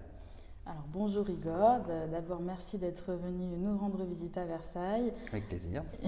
Alors 0.67 0.85
bonjour 0.93 1.27
Igor, 1.27 1.79
d'abord 2.11 2.39
merci 2.39 2.77
d'être 2.77 3.13
venu 3.13 3.57
nous 3.57 3.77
rendre 3.79 4.03
visite 4.03 4.37
à 4.37 4.45
Versailles. 4.45 5.11
Avec 5.31 5.47
plaisir. 5.47 5.83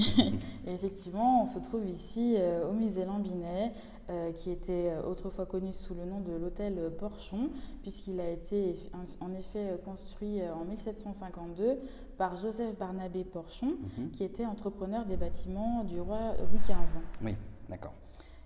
et 0.68 0.72
effectivement, 0.72 1.44
on 1.44 1.48
se 1.48 1.58
trouve 1.58 1.88
ici 1.88 2.36
euh, 2.38 2.70
au 2.70 2.74
musée 2.74 3.04
Lambinet, 3.04 3.74
euh, 4.12 4.32
qui 4.32 4.52
était 4.52 4.92
euh, 4.92 5.10
autrefois 5.10 5.48
connu 5.48 5.74
sous 5.74 5.96
le 5.96 6.06
nom 6.06 6.20
de 6.20 6.34
l'hôtel 6.34 6.92
Porchon, 7.00 7.50
puisqu'il 7.82 8.20
a 8.20 8.30
été 8.30 8.76
en 9.22 9.34
effet 9.34 9.80
construit 9.84 10.40
en 10.48 10.66
1752 10.66 11.80
par 12.20 12.36
Joseph 12.36 12.78
Barnabé 12.78 13.24
Porchon, 13.24 13.74
mhm. 13.98 14.12
qui 14.12 14.24
était 14.24 14.46
entrepreneur 14.46 15.06
des 15.06 15.18
bâtiments 15.18 15.84
du 15.84 16.00
roi 16.00 16.36
Louis 16.52 16.60
XV. 16.60 17.00
Oui, 17.24 17.36
d'accord. 17.70 17.94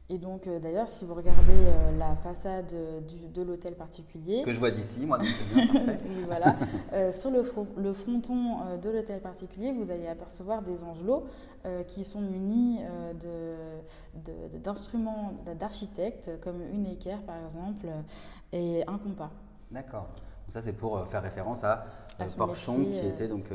Et 0.10 0.18
donc, 0.18 0.48
euh, 0.48 0.58
d'ailleurs, 0.60 0.88
si 0.88 1.06
vous 1.06 1.14
regardez 1.14 1.52
euh, 1.52 1.98
la 1.98 2.16
façade 2.16 2.72
euh, 2.74 3.02
de 3.34 3.42
l'hôtel 3.42 3.76
particulier. 3.76 4.42
Que 4.44 4.54
je 4.54 4.60
vois 4.60 4.72
d'ici, 4.72 5.06
moi, 5.06 5.18
donc 5.18 5.28
c'est 5.28 5.54
bien, 5.54 5.68
parfait. 5.68 6.00
voilà. 6.26 7.12
sur 7.12 7.30
le, 7.30 7.44
le 7.76 7.94
fronton 7.94 8.78
de 8.82 8.90
l'hôtel 8.90 9.22
particulier, 9.22 9.74
vous 9.74 9.92
allez 9.92 10.08
apercevoir 10.08 10.62
des 10.62 10.84
angelots 10.84 11.26
qui 11.88 12.06
sont 12.06 12.22
munis 12.22 12.80
d'instruments 14.64 15.34
d'architectes, 15.60 16.32
comme 16.42 16.62
une 16.62 16.86
équerre, 16.86 17.22
par 17.24 17.36
exemple, 17.44 17.88
et 18.54 18.84
un 18.88 18.98
compas. 18.98 19.32
D'accord. 19.72 20.08
Donc, 20.46 20.54
ça, 20.54 20.62
c'est 20.62 20.78
pour 20.78 21.06
faire 21.06 21.22
référence 21.22 21.66
à, 21.66 21.86
Porchon, 22.38 22.86
qui 22.86 23.06
était 23.06 23.28
donc 23.28 23.52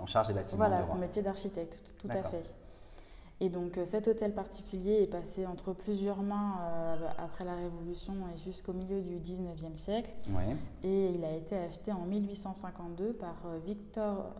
en 0.00 0.06
charge 0.06 0.28
des 0.28 0.34
bâtiments. 0.34 0.68
Voilà, 0.68 0.84
son 0.84 0.98
métier 0.98 1.22
d'architecte, 1.22 1.94
tout 1.98 2.08
à 2.08 2.22
fait. 2.22 2.54
Et 3.42 3.48
donc 3.48 3.76
euh, 3.76 3.84
cet 3.84 4.06
hôtel 4.06 4.32
particulier 4.32 5.02
est 5.02 5.08
passé 5.08 5.46
entre 5.46 5.72
plusieurs 5.72 6.22
mains 6.22 6.54
euh, 6.60 6.96
après 7.18 7.44
la 7.44 7.56
Révolution 7.56 8.14
et 8.32 8.38
jusqu'au 8.38 8.72
milieu 8.72 9.00
du 9.00 9.16
19e 9.16 9.76
siècle. 9.76 10.12
Et 10.84 11.10
il 11.10 11.24
a 11.24 11.34
été 11.34 11.56
acheté 11.56 11.90
en 11.90 12.04
1852 12.06 13.14
par 13.14 13.34
euh, 13.46 13.58
Victor 13.66 14.30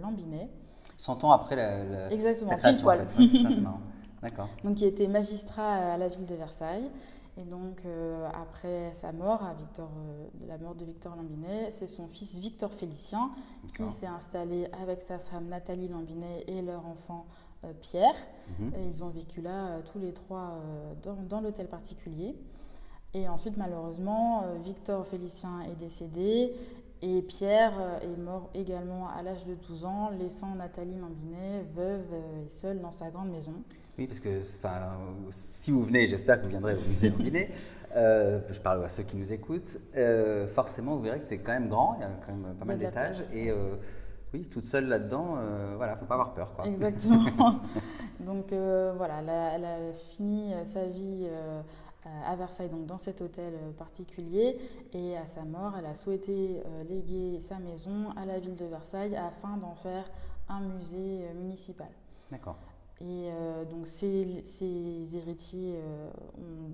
Lambinet. 0.00 0.48
100 0.96 1.24
ans 1.24 1.32
après 1.32 1.54
la, 1.54 2.10
Exactement, 2.10 2.48
sa 2.48 2.56
création, 2.56 2.88
en 2.88 2.92
fait. 2.92 3.10
c'est 3.10 3.60
marrant. 3.60 3.80
D'accord. 4.22 4.48
Donc, 4.64 4.80
il 4.80 4.86
était 4.86 5.08
magistrat 5.08 5.92
à 5.92 5.98
la 5.98 6.08
ville 6.08 6.24
de 6.24 6.34
Versailles. 6.34 6.90
Et 7.38 7.44
donc, 7.44 7.82
euh, 7.84 8.26
après 8.32 8.94
sa 8.94 9.12
mort, 9.12 9.44
à 9.44 9.52
Victor, 9.52 9.90
euh, 9.98 10.26
la 10.48 10.56
mort 10.56 10.74
de 10.74 10.86
Victor 10.86 11.14
Lambinet, 11.16 11.70
c'est 11.70 11.86
son 11.86 12.06
fils 12.08 12.36
Victor 12.36 12.72
Félicien 12.72 13.30
qui 13.76 13.90
s'est 13.90 14.06
installé 14.06 14.68
avec 14.82 15.02
sa 15.02 15.18
femme 15.18 15.48
Nathalie 15.48 15.88
Lambinet 15.88 16.44
et 16.46 16.62
leur 16.62 16.86
enfant 16.86 17.26
Pierre. 17.80 18.14
Mhm. 18.58 18.72
Et 18.76 18.86
ils 18.86 19.04
ont 19.04 19.08
vécu 19.08 19.40
là 19.40 19.80
tous 19.92 19.98
les 19.98 20.12
trois 20.12 20.60
dans, 21.02 21.16
dans 21.28 21.40
l'hôtel 21.40 21.68
particulier. 21.68 22.34
Et 23.14 23.28
ensuite, 23.28 23.56
malheureusement, 23.56 24.44
Victor 24.62 25.06
Félicien 25.06 25.62
est 25.62 25.76
décédé 25.76 26.52
et 27.02 27.22
Pierre 27.22 27.72
est 28.02 28.20
mort 28.20 28.50
également 28.54 29.08
à 29.08 29.22
l'âge 29.22 29.44
de 29.46 29.54
12 29.54 29.84
ans, 29.84 30.10
laissant 30.10 30.54
Nathalie 30.54 30.98
Lambinet 30.98 31.64
veuve 31.74 32.04
et 32.44 32.48
seule 32.48 32.80
dans 32.80 32.92
sa 32.92 33.10
grande 33.10 33.30
maison. 33.30 33.54
Oui, 33.98 34.06
parce 34.06 34.20
que 34.20 34.40
si 35.30 35.70
vous 35.70 35.82
venez, 35.82 36.06
j'espère 36.06 36.38
que 36.38 36.44
vous 36.44 36.50
viendrez 36.50 36.74
au 36.74 36.88
musée 36.88 37.10
Lambinet, 37.10 37.50
euh, 37.96 38.40
je 38.50 38.60
parle 38.60 38.84
à 38.84 38.90
ceux 38.90 39.04
qui 39.04 39.16
nous 39.16 39.32
écoutent, 39.32 39.78
euh, 39.96 40.46
forcément 40.46 40.96
vous 40.96 41.02
verrez 41.02 41.18
que 41.18 41.24
c'est 41.24 41.38
quand 41.38 41.52
même 41.52 41.68
grand, 41.68 41.96
il 41.98 42.02
y 42.02 42.04
a 42.04 42.10
quand 42.26 42.32
même 42.32 42.54
pas 42.54 42.64
mal 42.66 42.78
d'étages. 42.78 43.22
Et 43.32 43.50
euh, 43.50 43.76
oui, 44.34 44.46
toute 44.48 44.64
seule 44.64 44.88
là-dedans, 44.88 45.36
voilà, 45.76 45.92
il 45.92 45.94
ne 45.94 46.00
faut 46.00 46.06
pas 46.06 46.14
avoir 46.14 46.34
peur. 46.34 46.52
Quoi. 46.54 46.66
Exactement. 46.66 47.20
Donc 48.20 48.52
voilà, 48.52 49.20
elle 49.54 49.64
a, 49.64 49.92
fini 49.92 50.52
sa 50.64 50.84
vie 50.84 51.28
à 52.24 52.36
Versailles, 52.36 52.68
donc 52.68 52.86
dans 52.86 52.98
cet 52.98 53.20
hôtel 53.20 53.52
particulier. 53.78 54.58
Et 54.92 55.16
à 55.16 55.26
sa 55.26 55.42
mort, 55.42 55.74
elle 55.78 55.86
a 55.86 55.94
souhaité 55.94 56.62
léguer 56.88 57.40
sa 57.40 57.58
maison 57.58 58.10
à 58.16 58.24
la 58.24 58.38
ville 58.38 58.56
de 58.56 58.66
Versailles 58.66 59.16
afin 59.16 59.56
d'en 59.56 59.74
faire 59.74 60.04
un 60.48 60.60
musée 60.60 61.26
municipal. 61.34 61.88
D'accord. 62.30 62.56
Et 63.00 63.28
euh, 63.30 63.64
donc 63.64 63.86
ces, 63.86 64.42
héritiers 65.14 65.76
euh, 65.76 66.08
ont 66.38 66.72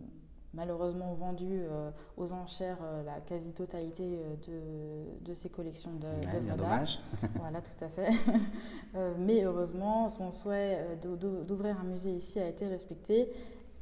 malheureusement 0.54 1.14
vendu 1.14 1.62
euh, 1.62 1.90
aux 2.16 2.32
enchères 2.32 2.78
la 3.04 3.21
quasi-totalité 3.21 4.21
de, 4.47 5.25
de, 5.25 5.35
ces 5.35 5.49
collections 5.49 5.92
d'œuvres 5.94 6.56
dommage. 6.56 7.00
voilà, 7.37 7.61
tout 7.61 7.85
à 7.85 7.88
fait. 7.88 8.09
mais 9.18 9.44
heureusement, 9.44 10.09
son 10.09 10.30
souhait 10.30 10.99
d'ouvrir 11.02 11.80
un 11.80 11.85
musée 11.85 12.12
ici 12.12 12.38
a 12.40 12.49
été 12.49 12.66
respecté. 12.66 13.32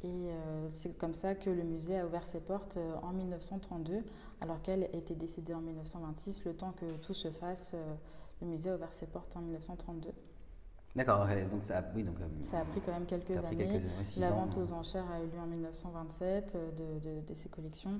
Et 0.03 0.31
c'est 0.71 0.97
comme 0.97 1.13
ça 1.13 1.35
que 1.35 1.51
le 1.51 1.61
musée 1.61 1.99
a 1.99 2.07
ouvert 2.07 2.25
ses 2.25 2.39
portes 2.39 2.79
en 3.03 3.13
1932, 3.13 4.03
alors 4.41 4.59
qu'elle 4.63 4.89
était 4.93 5.13
décédée 5.13 5.53
en 5.53 5.61
1926. 5.61 6.45
Le 6.45 6.55
temps 6.55 6.71
que 6.71 6.85
tout 7.03 7.13
se 7.13 7.29
fasse, 7.29 7.75
le 8.41 8.47
musée 8.47 8.71
a 8.71 8.75
ouvert 8.75 8.93
ses 8.93 9.05
portes 9.05 9.35
en 9.37 9.41
1932. 9.41 10.09
D'accord, 10.95 11.25
donc 11.49 11.63
ça 11.63 11.77
a, 11.77 11.83
oui, 11.95 12.03
donc, 12.03 12.19
euh, 12.19 12.25
ça 12.41 12.59
a 12.59 12.65
pris 12.65 12.81
quand 12.81 12.91
même 12.91 13.05
quelques 13.05 13.37
années. 13.37 13.81
la 14.17 14.31
vente 14.31 14.57
aux 14.57 14.73
enchères 14.73 15.05
a 15.09 15.21
eu 15.21 15.27
lieu 15.27 15.39
en 15.39 15.47
1927 15.47 16.55
euh, 16.55 16.71
de, 16.71 17.21
de, 17.25 17.33
ces 17.33 17.47
collections 17.47 17.99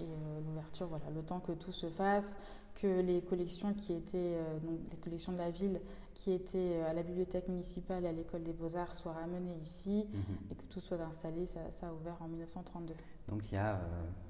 et 0.00 0.04
euh, 0.04 0.40
l'ouverture, 0.46 0.86
voilà, 0.88 1.04
le 1.14 1.22
temps 1.22 1.40
que 1.40 1.52
tout 1.52 1.72
se 1.72 1.88
fasse, 1.88 2.36
que 2.74 3.00
les 3.00 3.20
collections 3.22 3.74
qui 3.74 3.92
étaient, 3.92 4.36
donc 4.62 4.78
les 4.90 4.96
collections 4.98 5.32
de 5.32 5.38
la 5.38 5.50
ville 5.50 5.80
qui 6.14 6.32
étaient 6.32 6.80
à 6.82 6.92
la 6.92 7.02
bibliothèque 7.02 7.48
municipale 7.48 8.04
et 8.04 8.08
à 8.08 8.12
l'école 8.12 8.42
des 8.42 8.52
beaux-arts 8.52 8.94
soient 8.94 9.12
ramenées 9.12 9.56
ici 9.62 10.06
mhm. 10.12 10.36
et 10.50 10.54
que 10.54 10.62
tout 10.70 10.80
soit 10.80 11.00
installé, 11.00 11.46
ça, 11.46 11.60
ça, 11.70 11.88
a 11.88 11.92
ouvert 11.92 12.16
en 12.20 12.28
1932. 12.28 12.94
Donc 13.28 13.50
il 13.50 13.54
y 13.54 13.58
a 13.58 13.80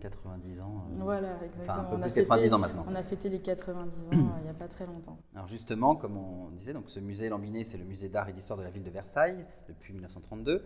90 0.00 0.60
ans. 0.60 0.84
voilà, 0.98 1.36
exactement. 1.44 1.78
Un 1.78 1.84
peu 1.84 1.98
plus 1.98 2.10
de 2.10 2.14
90 2.14 2.52
ans 2.52 2.58
maintenant. 2.58 2.84
On 2.88 2.94
a 2.94 3.02
fêté 3.02 3.28
les 3.28 3.40
90 3.40 3.98
ans 3.98 4.08
il 4.12 4.42
n'y 4.44 4.50
a 4.50 4.54
pas 4.54 4.68
très 4.68 4.86
longtemps. 4.86 5.18
Alors 5.34 5.48
justement, 5.48 5.96
comme 5.96 6.16
on 6.16 6.50
disait, 6.50 6.72
donc 6.72 6.90
ce 6.90 7.00
musée 7.00 7.28
Lambiné, 7.28 7.64
c'est 7.64 7.78
le 7.78 7.84
musée 7.84 8.08
d'art 8.08 8.28
et 8.28 8.32
d'histoire 8.32 8.58
de 8.58 8.64
la 8.64 8.70
ville 8.70 8.84
de 8.84 8.90
Versailles 8.90 9.46
depuis 9.68 9.92
1932. 9.92 10.62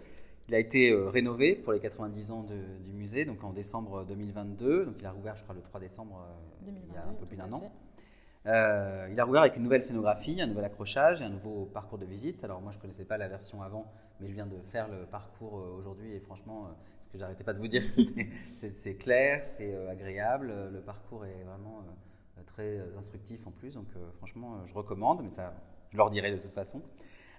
Il 0.49 0.55
a 0.55 0.59
été 0.59 0.91
euh, 0.91 1.09
rénové 1.09 1.55
pour 1.55 1.73
les 1.73 1.81
90 1.81 2.31
ans 2.31 2.43
du 2.43 2.93
musée, 2.93 3.25
donc 3.25 3.43
en 3.45 3.53
décembre 3.53 4.05
2022. 4.05 4.85
Donc 4.85 4.97
il 4.99 5.07
a 5.07 5.11
rouvert, 5.11 5.37
je 5.37 5.43
crois, 5.43 5.55
le 5.55 5.63
3 5.63 5.81
décembre, 5.81 6.23
euh, 6.67 6.71
il 6.89 6.95
y 6.95 6.97
a 6.97 7.07
un 7.07 7.15
peu 7.15 7.25
plus 7.25 7.37
d'un 7.37 7.51
an. 7.53 7.73
Euh, 8.47 9.09
il 9.11 9.19
a 9.19 9.25
rouvert 9.25 9.41
avec 9.41 9.57
une 9.57 9.63
nouvelle 9.63 9.81
scénographie, 9.81 10.39
un 10.43 10.47
nouvel 10.47 10.67
accrochage 10.67 11.23
et 11.23 11.25
un 11.25 11.31
nouveau 11.31 11.65
parcours 11.65 11.97
de 11.97 12.05
visite. 12.05 12.45
Alors 12.45 12.61
moi, 12.61 12.73
je 12.73 12.77
ne 12.77 12.83
connaissais 12.83 13.07
pas 13.07 13.17
la 13.17 13.27
version 13.27 13.63
avant, 13.63 13.91
mais 14.21 14.29
je 14.29 14.35
viens 14.35 14.45
de 14.45 14.61
faire 14.65 14.89
le 14.89 15.07
parcours 15.07 15.55
aujourd'hui 15.79 16.13
et 16.13 16.21
franchement, 16.21 16.69
ce 17.01 17.09
que 17.09 17.17
j'arrêtais 17.17 17.45
pas 17.45 17.55
de 17.55 17.59
vous 17.59 17.69
dire, 17.69 17.85
c'est 18.75 18.97
clair, 18.97 19.43
c'est 19.43 19.75
agréable, 19.89 20.53
le 20.71 20.81
parcours 20.83 21.25
est 21.25 21.43
vraiment 21.45 21.83
très 22.45 22.83
instructif 22.99 23.47
en 23.47 23.51
plus. 23.51 23.77
Donc 23.77 23.89
franchement, 24.19 24.67
je 24.67 24.75
recommande, 24.75 25.23
mais 25.25 25.31
ça, 25.31 25.55
je 25.91 25.97
leur 25.97 26.11
dirai 26.11 26.31
de 26.31 26.37
toute 26.37 26.53
façon. 26.53 26.83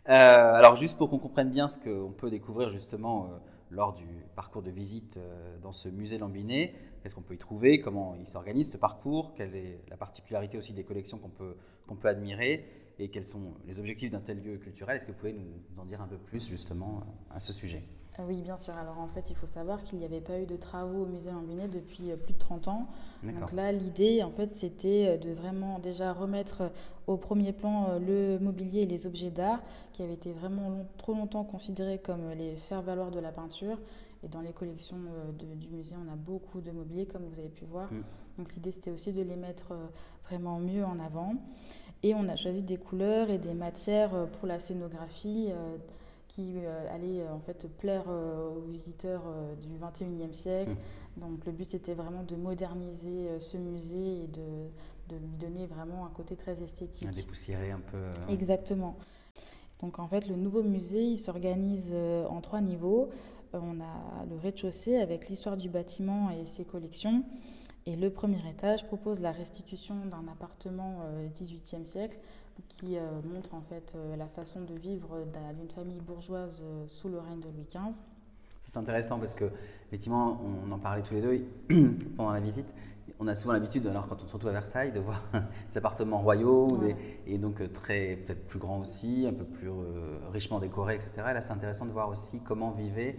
Euh, 0.08 0.12
alors 0.12 0.76
juste 0.76 0.98
pour 1.00 1.10
qu'on 1.10 1.18
comprenne 1.18 1.50
bien 1.50 1.68
ce 1.68 1.80
qu'on 1.80 2.12
peut 2.12 2.30
découvrir 2.30 2.70
justement 2.70 3.26
euh, 3.26 3.38
lors 3.72 3.94
du 3.94 4.06
parcours 4.36 4.62
de 4.62 4.70
visite 4.70 5.18
euh, 5.18 5.58
dans 5.64 5.72
ce 5.72 5.90
musée 5.90 6.20
Lambiné, 6.20 6.76
qu'est-ce 7.02 7.16
qu'on 7.16 7.24
peut 7.24 7.34
y 7.34 7.40
trouver, 7.40 7.80
comment 7.80 8.14
il 8.16 8.28
s'organise 8.28 8.72
ce 8.72 8.78
parcours, 8.78 9.34
quelle 9.34 9.56
est 9.56 9.82
la 9.90 9.98
particularité 9.98 10.60
aussi 10.60 10.74
des 10.74 10.84
collections 10.84 11.18
qu'on 11.18 11.30
peut, 11.30 11.56
qu'on 11.88 11.96
peut 11.96 12.08
admirer 12.08 12.68
et 13.00 13.10
quels 13.10 13.26
sont 13.26 13.56
les 13.66 13.80
objectifs 13.80 14.12
d'un 14.12 14.22
tel 14.22 14.42
lieu 14.42 14.58
culturel. 14.58 14.96
Est-ce 14.96 15.08
que 15.08 15.12
vous 15.12 15.18
pouvez 15.18 15.34
nous 15.34 15.82
en 15.82 15.86
dire 15.86 16.02
un 16.02 16.08
peu 16.08 16.18
plus 16.18 16.48
justement 16.48 17.04
à 17.32 17.40
ce 17.40 17.52
sujet? 17.52 17.84
Oui, 18.28 18.42
bien 18.42 18.58
sûr. 18.58 18.74
Alors 18.76 19.00
en 19.00 19.08
fait, 19.08 19.30
il 19.30 19.36
faut 19.36 19.46
savoir 19.46 19.84
qu'il 19.84 20.00
n'y 20.00 20.06
avait 20.06 20.22
pas 20.22 20.40
eu 20.40 20.46
de 20.46 20.56
travaux 20.56 21.04
au 21.04 21.06
musée 21.06 21.32
Lambinet 21.32 21.68
depuis 21.68 22.12
euh, 22.12 22.16
plus 22.16 22.34
de 22.34 22.40
30 22.40 22.68
ans. 22.68 22.88
Donc 23.24 23.52
là, 23.54 23.72
l'idée, 23.72 24.24
en 24.24 24.32
fait, 24.32 24.54
c'était 24.54 25.08
euh, 25.08 25.18
de 25.18 25.32
vraiment 25.32 25.80
déjà 25.80 26.14
remettre 26.14 26.62
euh, 26.62 26.70
au 27.08 27.18
premier 27.18 27.52
plan 27.52 28.00
le 28.00 28.40
mobilier 28.40 28.82
et 28.82 28.86
les 28.86 29.06
objets 29.06 29.30
d'art 29.30 29.60
qui 29.94 30.02
avaient 30.02 30.14
été 30.14 30.32
vraiment 30.32 30.86
trop 30.98 31.14
longtemps 31.14 31.44
considérés 31.44 32.00
comme 32.00 32.32
les 32.32 32.56
faire-valoir 32.56 33.12
de 33.12 33.20
la 33.20 33.32
peinture. 33.32 33.78
Et 34.24 34.28
dans 34.28 34.42
les 34.42 34.54
collections 34.54 34.98
du 35.38 35.70
musée, 35.70 35.96
on 36.04 36.12
a 36.12 36.16
beaucoup 36.16 36.62
de 36.62 36.72
mobilier, 36.72 37.06
comme 37.06 37.22
vous 37.32 37.38
avez 37.38 37.50
pu 37.50 37.64
voir. 37.66 37.94
Mm. 37.94 38.04
Donc 38.40 38.56
l'idée, 38.56 38.72
c'était 38.72 38.90
aussi 38.90 39.14
de 39.14 39.22
les 39.22 39.36
mettre 39.36 39.76
vraiment 40.24 40.58
mieux 40.58 40.84
en 40.84 40.98
avant. 41.00 41.36
Et 42.02 42.16
on 42.16 42.28
a 42.28 42.36
choisi 42.36 42.64
des 42.64 42.78
couleurs 42.78 43.30
et 43.30 43.38
des 43.38 43.54
matières 43.54 44.28
pour 44.40 44.48
la 44.48 44.60
scénographie 44.60 45.52
qui 46.28 46.54
euh, 46.58 46.94
allait 46.94 47.22
euh, 47.22 47.34
en 47.34 47.40
fait 47.40 47.68
plaire 47.68 48.06
euh, 48.08 48.50
aux 48.50 48.62
visiteurs 48.62 49.24
du 49.62 49.78
21e 49.78 50.34
siècle. 50.34 50.72
Mmh. 50.72 51.20
Donc 51.22 51.46
le 51.46 51.52
but 51.52 51.70
c'était 51.70 51.94
vraiment 51.94 52.24
de 52.24 52.36
moderniser 52.36 53.40
ce 53.40 53.58
musée 53.58 54.24
et 54.24 54.28
de, 54.28 55.16
de, 55.16 55.16
lui 55.16 55.38
donner 55.40 55.66
vraiment 55.66 56.06
un 56.06 56.10
côté 56.10 56.36
très 56.36 56.62
esthétique. 56.62 57.10
Dépoussiérer 57.12 57.72
un 57.72 57.80
peu. 57.80 58.04
Exactement. 58.30 58.98
Donc 59.82 60.00
en 60.00 60.08
fait 60.08 60.28
le 60.28 60.36
nouveau 60.36 60.62
musée 60.62 61.04
il 61.04 61.18
s'organise 61.18 61.96
en 61.96 62.42
trois 62.42 62.60
niveaux. 62.60 63.10
On 63.54 63.80
a 63.80 64.26
le 64.30 64.36
rez-de-chaussée 64.38 64.98
avec 64.98 65.30
l'histoire 65.30 65.56
du 65.56 65.70
bâtiment 65.70 66.30
et 66.32 66.46
ses 66.46 66.66
collections. 66.66 67.24
Et 67.86 67.96
le 67.96 68.10
premier 68.10 68.42
étage 68.50 68.86
propose 68.86 69.22
la 69.22 69.32
restitution 69.32 69.96
d'un 70.08 70.28
appartement 70.30 71.00
18e 71.34 71.86
siècle 71.86 72.18
qui 72.68 72.98
euh, 72.98 73.22
montre 73.24 73.54
en 73.54 73.62
fait 73.62 73.94
euh, 73.96 74.16
la 74.16 74.28
façon 74.28 74.62
de 74.62 74.74
vivre 74.76 75.26
d'une 75.58 75.70
famille 75.70 76.00
bourgeoise 76.00 76.62
euh, 76.64 76.86
sous 76.88 77.10
le 77.10 77.20
règne 77.20 77.40
de 77.40 77.48
Louis 77.48 77.68
XV. 77.70 78.02
C'est 78.64 78.80
intéressant 78.80 79.20
parce 79.20 79.36
que 79.36 79.46
effectivement, 79.88 80.42
on 80.44 80.72
en 80.72 80.80
parlait 80.80 81.04
tous 81.04 81.14
les 81.14 81.22
deux 81.22 81.46
pendant 82.18 82.32
la 82.32 82.40
visite. 82.40 82.74
On 83.20 83.28
a 83.28 83.36
souvent 83.36 83.54
l'habitude, 83.54 83.86
alors 83.88 84.08
quand 84.08 84.24
on 84.24 84.28
se 84.28 84.34
retrouve 84.34 84.50
à 84.50 84.54
Versailles, 84.54 84.92
de 84.92 85.00
voir 85.00 85.22
des 85.72 85.78
appartements 85.78 86.18
royaux 86.18 86.80
et 87.28 87.38
donc 87.38 87.72
très 87.72 88.18
peut-être 88.18 88.48
plus 88.48 88.60
grands 88.60 88.80
aussi, 88.80 89.26
un 89.28 89.34
peu 89.34 89.46
plus 89.46 89.70
richement 90.34 90.60
décorés, 90.60 90.96
etc. 90.96 91.12
Et 91.18 91.34
là, 91.34 91.42
c'est 91.42 91.54
intéressant 91.54 91.86
de 91.86 91.92
voir 91.92 92.10
aussi 92.10 92.42
comment 92.42 92.72
vivaient 92.72 93.16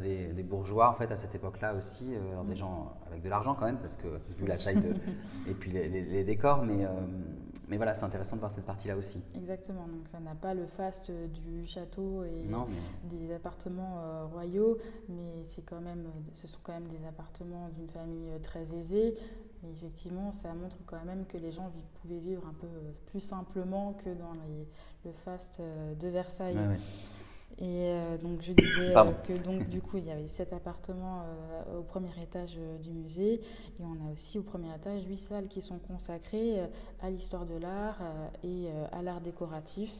des, 0.00 0.28
des, 0.28 0.42
bourgeois 0.42 0.90
en 0.90 0.94
fait 0.94 1.12
à 1.12 1.16
cette 1.16 1.34
époque-là 1.34 1.74
aussi, 1.74 2.14
alors 2.32 2.44
des 2.44 2.54
mm. 2.54 2.56
gens 2.56 2.96
avec 3.08 3.22
de 3.22 3.28
l'argent 3.28 3.54
quand 3.54 3.66
même 3.66 3.78
parce 3.78 3.96
que 3.96 4.08
vu 4.36 4.46
la 4.46 4.56
taille 4.56 4.80
de, 4.80 4.88
et 5.50 5.54
puis 5.54 5.70
les, 5.70 6.24
décors, 6.24 6.64
mais 6.64 6.86
mais 7.68 7.76
voilà, 7.76 7.94
c'est 7.94 8.04
intéressant 8.04 8.36
de 8.36 8.40
voir 8.40 8.52
cette 8.52 8.64
partie-là 8.64 8.96
aussi. 8.96 9.22
Exactement. 9.34 9.86
Donc 9.88 10.08
ça 10.10 10.20
n'a 10.20 10.34
pas 10.34 10.54
le 10.54 10.66
faste 10.66 11.10
du 11.10 11.66
château 11.66 12.24
et 12.24 12.46
des 13.04 13.32
appartements 13.34 13.98
euh, 13.98 14.26
royaux, 14.26 14.78
mais 15.08 15.42
c'est 15.44 15.64
quand 15.64 15.80
même, 15.80 16.06
ce 16.32 16.46
sont 16.46 16.58
quand 16.62 16.72
même 16.72 16.88
des 16.88 17.06
appartements 17.06 17.68
d'une 17.76 17.88
famille 17.88 18.30
euh, 18.30 18.38
très 18.38 18.74
aisée. 18.74 19.14
Mais 19.62 19.70
effectivement, 19.72 20.32
ça 20.32 20.52
montre 20.52 20.76
quand 20.86 21.02
même 21.04 21.24
que 21.26 21.38
les 21.38 21.50
gens 21.50 21.72
pouvaient 22.02 22.18
vivre 22.18 22.46
un 22.46 22.54
peu 22.54 22.68
plus 23.06 23.20
simplement 23.20 23.94
que 23.94 24.10
dans 24.10 24.34
le 25.04 25.12
faste 25.24 25.60
euh, 25.60 25.94
de 25.94 26.08
Versailles. 26.08 26.58
Et 27.58 27.88
euh, 27.88 28.18
donc 28.18 28.42
je 28.42 28.52
disais 28.52 28.94
euh, 28.94 29.12
que 29.26 29.32
donc 29.32 29.66
du 29.70 29.80
coup 29.80 29.96
il 29.96 30.04
y 30.04 30.10
avait 30.10 30.28
sept 30.28 30.52
appartements 30.52 31.22
euh, 31.22 31.78
au 31.78 31.82
premier 31.82 32.10
étage 32.22 32.58
du 32.82 32.90
musée. 32.90 33.40
Et 33.80 33.82
on 33.82 34.06
a 34.06 34.12
aussi 34.12 34.38
au 34.38 34.42
premier 34.42 34.74
étage 34.74 35.04
huit 35.04 35.16
salles 35.16 35.48
qui 35.48 35.62
sont 35.62 35.78
consacrées 35.78 36.60
à 37.00 37.08
l'histoire 37.08 37.46
de 37.46 37.56
l'art 37.56 37.98
et 38.44 38.68
à 38.92 39.02
l'art 39.02 39.20
décoratif 39.20 39.90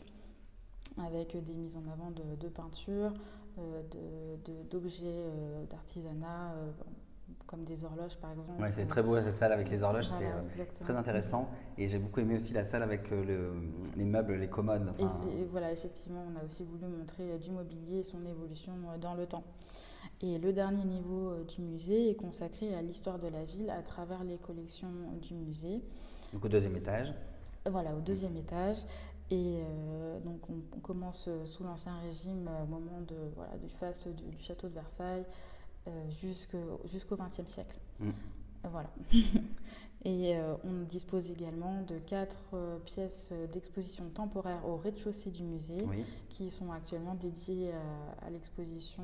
avec 0.98 1.42
des 1.42 1.54
mises 1.54 1.76
en 1.76 1.90
avant 1.90 2.10
de, 2.10 2.36
de 2.38 2.48
peintures, 2.48 3.12
d'objets 4.70 5.30
d'artisanat 5.70 6.54
comme 7.46 7.64
des 7.64 7.84
horloges 7.84 8.16
par 8.16 8.32
exemple. 8.32 8.60
Ouais, 8.60 8.70
c'est 8.70 8.86
très 8.86 9.02
beau 9.02 9.16
cette 9.18 9.36
salle 9.36 9.52
avec 9.52 9.70
les 9.70 9.82
horloges, 9.82 10.06
c'est 10.06 10.30
très 10.80 10.96
intéressant. 10.96 11.48
Et 11.78 11.88
j'ai 11.88 11.98
beaucoup 11.98 12.20
aimé 12.20 12.36
aussi 12.36 12.54
la 12.54 12.64
salle 12.64 12.82
avec 12.82 13.10
le, 13.10 13.52
les 13.96 14.04
meubles, 14.04 14.34
les 14.34 14.48
commodes. 14.48 14.92
Et, 14.98 15.44
voilà, 15.50 15.72
effectivement, 15.72 16.24
on 16.32 16.40
a 16.40 16.44
aussi 16.44 16.64
voulu 16.64 16.86
montrer 16.86 17.38
du 17.38 17.50
mobilier 17.50 17.98
et 17.98 18.02
son 18.02 18.24
évolution 18.26 18.72
dans 19.00 19.14
le 19.14 19.26
temps. 19.26 19.44
Et 20.22 20.38
le 20.38 20.52
dernier 20.52 20.84
niveau 20.84 21.34
du 21.44 21.60
musée 21.60 22.10
est 22.10 22.14
consacré 22.14 22.74
à 22.74 22.82
l'histoire 22.82 23.18
de 23.18 23.28
la 23.28 23.44
ville 23.44 23.70
à 23.70 23.82
travers 23.82 24.24
les 24.24 24.38
collections 24.38 24.88
du 25.20 25.34
musée. 25.34 25.82
Donc 26.32 26.44
au 26.44 26.48
deuxième 26.48 26.76
étage 26.76 27.14
Voilà, 27.66 27.94
au 27.94 28.00
deuxième 28.00 28.36
étage. 28.36 28.78
Et 29.30 29.58
euh, 29.58 30.20
donc 30.20 30.40
on, 30.48 30.78
commence 30.78 31.26
euh, 31.26 31.44
sous 31.46 31.64
l'Ancien 31.64 31.98
Régime 31.98 32.46
euh, 32.48 32.62
au 32.62 32.66
moment 32.66 33.00
de, 33.08 33.16
voilà, 33.34 33.56
du 33.56 33.68
face 33.68 34.06
du, 34.06 34.22
château 34.38 34.68
de 34.68 34.74
Versailles 34.74 35.24
jusqu'au 36.10 37.16
XXe 37.16 37.46
siècle. 37.46 37.78
Mm. 38.00 38.10
Voilà. 38.64 38.90
Et 40.04 40.36
on 40.62 40.82
dispose 40.88 41.32
également 41.32 41.82
de 41.82 41.98
quatre 41.98 42.54
pièces 42.84 43.32
d'exposition 43.52 44.08
temporaire 44.10 44.64
au 44.64 44.76
rez-de-chaussée 44.76 45.30
du 45.30 45.42
musée 45.42 45.78
qui 46.28 46.50
sont 46.50 46.70
actuellement 46.70 47.16
dédiées 47.16 47.72
à, 48.22 48.30
l'exposition 48.30 49.02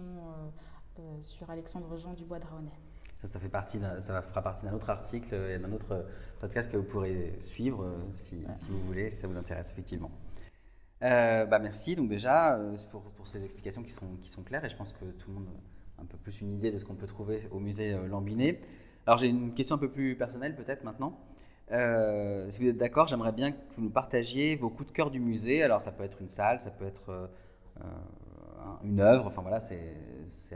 sur 1.21 1.51
Alexandre 1.51 1.97
Jean 1.97 2.13
du 2.13 2.25
Bois 2.25 2.39
de 2.39 2.47
Raonnet. 2.47 2.79
Ça, 3.19 3.27
ça, 3.27 3.41
fait 3.41 3.49
partie 3.49 3.81
ça 4.01 4.23
fera 4.23 4.43
partie 4.43 4.65
d'un 4.65 4.75
autre 4.75 4.91
article 4.91 5.35
et 5.35 5.59
d'un 5.59 5.73
autre 5.73 6.05
podcast 6.43 6.69
que 6.73 6.77
vous 6.77 6.83
pourrez 6.83 7.37
suivre 7.39 7.85
euh, 7.85 7.97
si, 8.11 8.45
si, 8.53 8.73
vous 8.73 8.83
voulez, 8.83 9.11
si 9.11 9.19
ça 9.19 9.29
vous 9.29 9.39
intéresse 9.39 9.71
effectivement. 9.71 10.11
Euh, 11.03 11.47
bah 11.47 11.61
merci 11.61 11.95
donc 11.95 12.09
déjà 12.09 12.57
euh, 12.57 12.77
pour, 12.91 13.03
pour, 13.13 13.29
ces 13.29 13.45
explications 13.45 13.83
qui 13.85 13.91
sont, 13.91 14.17
qui 14.21 14.29
sont 14.29 14.43
claires 14.43 14.65
et 14.65 14.69
je 14.69 14.77
pense 14.77 14.93
que 14.93 15.05
tout 15.05 15.29
le 15.29 15.35
monde 15.35 15.49
un 16.03 16.07
peu 16.07 16.19
plus 16.19 16.41
une 16.41 16.53
idée 16.53 16.71
de 16.71 16.79
ce 16.79 16.85
qu'on 16.85 16.95
peut 16.95 17.07
trouver 17.07 17.41
au 17.51 17.59
musée 17.59 17.97
Lambinet. 18.09 18.61
Alors 19.07 19.19
j'ai 19.19 19.29
une 19.29 19.55
question 19.55 19.77
un 19.77 19.79
peu 19.79 19.91
plus 19.91 20.17
personnelle 20.17 20.55
peut-être 20.55 20.85
maintenant. 20.85 21.19
si 21.71 22.61
vous 22.61 22.69
êtes 22.69 22.77
d'accord, 22.77 23.07
j'aimerais 23.07 23.33
bien 23.33 23.53
que 23.53 23.59
vous 23.77 23.83
nous 23.83 23.91
partagiez 23.91 24.57
vos 24.57 24.71
coups 24.71 24.89
de 24.89 24.93
cœur 24.93 25.11
du 25.11 25.21
musée. 25.21 25.63
Alors 25.63 25.83
ça 25.83 25.93
peut 25.93 26.05
être 26.05 26.21
une 26.21 26.29
salle, 26.29 26.61
ça 26.61 26.71
peut 26.71 26.85
être 26.85 27.31
une 28.83 29.01
œuvre, 29.01 29.27
enfin 29.27 29.43
voilà, 29.43 29.61
c'est 29.61 29.97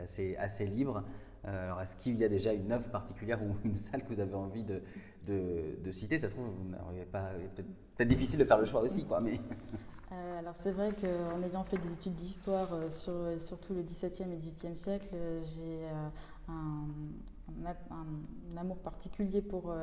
assez, 0.01 0.35
assez 0.37 0.65
libre. 0.65 1.03
Euh, 1.47 1.65
alors, 1.65 1.81
est-ce 1.81 1.95
qu'il 1.95 2.17
y 2.17 2.23
a 2.23 2.29
déjà 2.29 2.53
une 2.53 2.71
œuvre 2.71 2.89
particulière 2.89 3.41
ou 3.41 3.55
une 3.65 3.77
salle 3.77 4.03
que 4.03 4.09
vous 4.09 4.19
avez 4.19 4.35
envie 4.35 4.63
de, 4.63 4.81
de, 5.25 5.91
citer? 5.91 6.17
Ça 6.17 6.27
se 6.27 6.35
trouve, 6.35 6.47
vous 6.47 6.69
n'auriez 6.69 7.05
pas. 7.05 7.31
Peut-être 7.95 8.09
difficile 8.09 8.39
de 8.39 8.45
faire 8.45 8.57
le 8.57 8.65
choix 8.65 8.81
aussi, 8.81 9.05
quoi, 9.05 9.21
mais. 9.21 9.39
Euh, 10.11 10.39
alors 10.39 10.55
c'est 10.55 10.71
vrai 10.71 10.91
qu'en 10.93 11.43
ayant 11.43 11.63
fait 11.65 11.77
des 11.77 11.91
études 11.91 12.15
d'histoire 12.15 12.69
euh, 12.71 12.89
sur 12.89 13.13
surtout 13.39 13.73
le 13.73 13.81
XVIIe 13.81 14.31
et 14.31 14.37
XVIIIe 14.37 14.77
siècle, 14.77 15.13
j'ai 15.43 15.85
un, 16.47 16.87
un, 17.91 18.57
amour 18.57 18.77
particulier 18.77 19.41
pour 19.41 19.73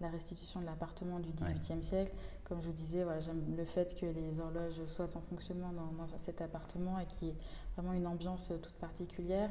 la 0.00 0.08
restitution 0.08 0.60
de 0.60 0.66
l'appartement 0.66 1.18
du 1.18 1.30
XVIIIe 1.32 1.82
siècle. 1.82 2.12
Comme 2.44 2.60
je 2.60 2.66
vous 2.66 2.72
disais, 2.72 3.02
voilà, 3.02 3.20
j'aime 3.20 3.42
le 3.56 3.64
fait 3.64 3.98
que 3.98 4.06
les 4.06 4.40
horloges 4.40 4.84
soient 4.86 5.16
en 5.16 5.20
fonctionnement 5.20 5.72
dans, 5.72 5.92
dans 5.92 6.18
cet 6.18 6.40
appartement 6.42 6.98
et 6.98 7.06
qu'il 7.06 7.28
y 7.28 7.30
ait 7.30 7.36
vraiment 7.76 7.94
une 7.94 8.06
ambiance 8.06 8.52
toute 8.62 8.74
particulière. 8.74 9.50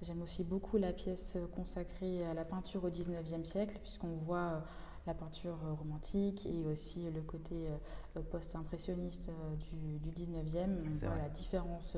J'aime 0.00 0.22
aussi 0.22 0.44
beaucoup 0.44 0.76
la 0.76 0.92
pièce 0.92 1.36
consacrée 1.56 2.24
à 2.24 2.32
la 2.32 2.44
peinture 2.44 2.84
au 2.84 2.88
XIXe 2.88 3.42
siècle, 3.42 3.76
puisqu'on 3.82 4.14
voit 4.24 4.36
euh, 4.36 4.60
la 5.08 5.14
peinture 5.14 5.58
euh, 5.64 5.72
romantique 5.72 6.46
et 6.46 6.66
aussi 6.66 7.10
le 7.10 7.20
côté 7.22 7.66
euh, 8.16 8.22
post-impressionniste 8.30 9.30
du, 10.04 10.10
XIXe. 10.10 10.68
On 10.84 11.06
voit 11.06 11.16
la 11.16 11.28
différence 11.30 11.96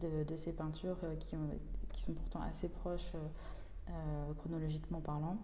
de, 0.00 0.36
ces 0.36 0.52
peintures 0.52 0.98
qui, 1.18 1.36
qui, 1.92 2.00
sont 2.00 2.12
pourtant 2.12 2.42
assez 2.42 2.68
proches 2.68 3.12
chronologiquement 4.38 5.00
parlant. 5.00 5.38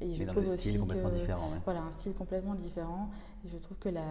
Et 0.00 0.14
je 0.14 0.24
trouve 0.24 0.44
style 0.46 0.80
complètement 0.80 1.10
différent. 1.10 1.50
Voilà, 1.64 1.82
un 1.82 1.90
style 1.90 2.14
complètement 2.14 2.54
différent. 2.54 3.10
Et 3.44 3.48
je 3.48 3.58
trouve 3.58 3.76
que 3.78 3.90
la, 3.90 4.04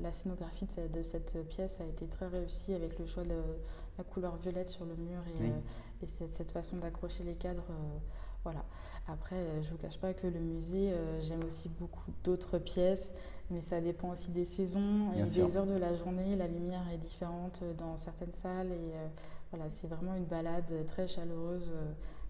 la, 0.00 0.12
scénographie 0.12 0.66
de 0.92 1.02
cette, 1.02 1.36
pièce 1.48 1.80
a 1.80 1.84
été 1.84 2.06
très 2.06 2.26
réussie 2.26 2.74
avec 2.74 2.98
le 2.98 3.06
choix 3.06 3.22
de 3.22 3.40
la 3.96 4.04
couleur 4.04 4.36
violette 4.36 4.68
sur 4.68 4.84
le 4.84 4.96
mur 4.96 5.20
et, 5.40 6.04
et 6.04 6.08
cette, 6.08 6.50
façon 6.50 6.76
d'accrocher 6.76 7.22
les 7.22 7.34
cadres. 7.34 7.70
Euh, 7.70 7.98
voilà. 8.44 8.64
Après, 9.08 9.36
euh, 9.36 9.62
je 9.62 9.68
ne 9.68 9.72
vous 9.72 9.78
cache 9.78 9.98
pas 9.98 10.14
que 10.14 10.26
le 10.26 10.38
musée, 10.38 10.92
euh, 10.92 11.20
j'aime 11.20 11.44
aussi 11.44 11.68
beaucoup 11.68 12.10
d'autres 12.22 12.58
pièces, 12.58 13.12
mais 13.50 13.60
ça 13.60 13.80
dépend 13.80 14.10
aussi 14.10 14.30
des 14.30 14.44
saisons 14.44 15.12
et 15.16 15.22
des 15.22 15.56
heures 15.56 15.66
de 15.66 15.76
la 15.76 15.94
journée. 15.94 16.36
La 16.36 16.48
lumière 16.48 16.84
est 16.92 16.98
différente 16.98 17.62
dans 17.78 17.96
certaines 17.96 18.32
salles 18.34 18.72
et 18.72 18.92
voilà, 19.50 19.68
c'est 19.68 19.88
vraiment 19.88 20.14
une 20.14 20.24
balade 20.24 20.72
très 20.86 21.06
chaleureuse 21.06 21.72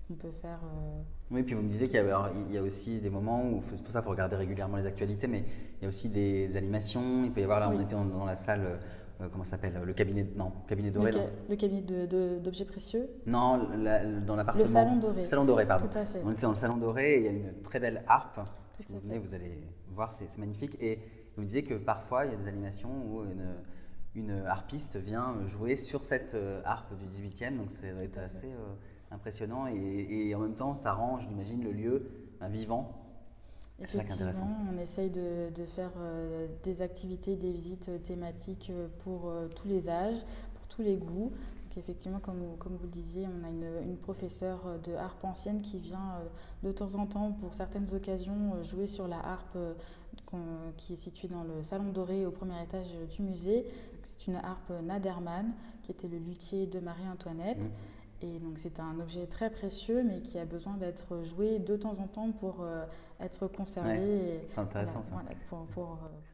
qu'on 0.09 0.15
peut 0.15 0.33
faire. 0.41 0.59
Oui, 1.31 1.43
puis 1.43 1.55
vous 1.55 1.63
me 1.63 1.71
disiez 1.71 1.89
qu'il 1.89 2.01
y, 2.01 2.53
y, 2.53 2.59
a 2.59 2.63
aussi 2.63 3.01
des 3.01 3.11
moments 3.11 3.43
où, 3.43 3.63
c'est 3.63 3.83
pour 3.83 3.93
ça 3.93 4.01
qu'il 4.01 4.05
faut 4.05 4.11
regarder 4.11 4.37
régulièrement 4.37 4.77
les 4.77 4.87
actualités, 4.87 5.29
mais 5.29 5.45
il 5.79 5.83
y 5.83 5.87
a 5.87 5.89
aussi 5.89 6.09
des 6.09 6.57
animations. 6.57 7.25
Il 7.25 7.33
peut 7.33 7.41
y 7.41 7.45
avoir, 7.45 7.61
là, 7.61 7.71
on 7.73 7.81
était 7.81 7.95
dans 7.95 8.25
la 8.25 8.37
salle 8.37 8.65
euh, 8.65 8.77
comment 9.31 9.45
s'appelle 9.45 9.81
Le 9.85 9.93
cabinet, 9.93 10.27
non, 10.37 10.53
cabinet 10.67 10.91
doré. 10.91 11.13
Le, 11.49 11.57
cabinet 11.57 11.83
d'objets 12.41 12.65
précieux 12.65 13.09
Non, 13.27 13.69
dans 14.27 14.37
l'appartement. 14.37 14.65
Le 14.65 14.71
salon 14.71 14.97
doré. 14.97 15.25
Salon 15.25 15.45
doré, 15.45 15.67
pardon. 15.67 15.87
Tout 15.87 15.99
à 15.99 16.05
fait. 16.05 16.21
On 16.25 16.33
était 16.33 16.43
dans 16.43 16.51
le 16.51 16.57
salon 16.57 16.77
doré 16.77 17.15
et 17.15 17.19
il 17.19 17.25
y 17.25 17.29
a 17.29 17.31
une 17.31 17.61
très 17.63 17.81
belle 17.81 18.03
harpe. 18.07 18.41
Si 18.77 18.87
vous 18.89 18.99
venez, 19.01 19.19
vous 19.19 19.35
allez 19.35 19.59
voir, 19.91 20.11
c'est 20.11 20.37
magnifique. 20.39 20.77
Et 20.81 20.99
vous 21.37 21.45
disiez 21.45 21.65
que 21.65 21.75
parfois, 21.75 22.27
il 22.27 22.33
y 22.33 22.35
a 22.35 22.39
des 22.39 22.49
animations 22.49 22.91
où 22.91 23.25
une, 23.25 23.55
une 24.15 24.45
harpiste 24.47 24.97
vient 24.97 25.37
jouer 25.47 25.77
sur 25.77 26.05
cette 26.05 26.35
euh, 26.35 26.61
harpe 26.65 26.95
du 26.97 27.07
18e. 27.07 27.57
Donc, 27.57 27.71
c'est 27.71 28.19
assez 28.19 28.49
euh, 28.49 28.75
impressionnant. 29.11 29.67
Et, 29.67 30.29
et, 30.29 30.35
en 30.35 30.41
même 30.41 30.55
temps, 30.55 30.75
ça 30.75 30.93
rend, 30.93 31.19
j'imagine, 31.19 31.63
le 31.63 31.73
lieu 31.73 32.11
vivant 32.49 33.02
Effectivement, 33.83 34.57
on 34.73 34.79
essaye 34.81 35.11
de, 35.11 35.65
faire 35.67 35.91
euh, 35.99 36.47
des 36.63 36.83
activités, 36.83 37.37
des 37.37 37.53
visites 37.53 37.91
thématiques 38.03 38.71
euh, 38.71 38.89
pour 39.05 39.29
euh, 39.29 39.49
tous 39.49 39.69
les 39.69 39.89
âges, 39.89 40.21
pour 40.55 40.67
tous 40.69 40.83
les 40.83 40.97
goûts. 40.97 41.33
Donc 41.69 41.79
effectivement, 41.79 42.19
comme, 42.19 42.57
comme 42.59 42.77
vous 42.77 42.85
le 42.85 42.91
disiez, 42.91 43.27
on 43.27 43.47
a 43.47 43.51
une, 43.51 43.89
une 43.91 43.97
professeure 43.97 44.79
de 44.85 44.95
harpe 44.95 45.25
ancienne 45.25 45.63
qui 45.63 45.79
vient 45.79 46.21
de 46.63 46.71
temps 46.71 46.97
en 46.97 47.07
temps, 47.07 47.33
pour 47.33 47.55
certaines 47.55 47.93
occasions, 47.95 48.63
jouer 48.63 48.87
sur 48.87 49.09
la 49.09 49.19
harpe 49.19 49.57
qui 50.77 50.95
est 50.95 50.97
située 50.97 51.29
dans 51.29 51.45
le 51.45 51.63
salon 51.63 51.91
doré 51.93 52.27
au 52.27 52.31
premier 52.31 52.63
étage 52.63 52.89
du 53.17 53.23
musée. 53.23 53.65
C'est 54.03 54.27
une 54.27 54.37
harpe 54.37 54.71
Naderman, 54.83 55.53
qui 55.83 55.93
était 55.93 56.09
le 56.09 56.19
luthier 56.19 56.67
de 56.67 56.79
Marie-Antoinette. 56.79 57.59
Mmh. 57.59 57.71
Et 58.23 58.39
donc 58.39 58.59
c'est 58.59 58.79
un 58.79 59.01
objet 59.01 59.27
très 59.27 59.51
précieux, 59.51 60.05
mais 60.05 60.21
qui 60.21 60.39
a 60.39 60.45
besoin 60.45 60.77
d'être 60.77 61.23
joué 61.25 61.59
de 61.59 61.77
temps 61.77 61.99
en 61.99 62.07
temps 62.07 62.31
pour 62.31 62.61
euh, 62.61 62.85
être 63.21 63.49
conservé. 63.49 64.41
c'est 64.49 64.61
intéressant 64.61 65.03
ça. 65.03 65.15
Euh, 65.17 65.55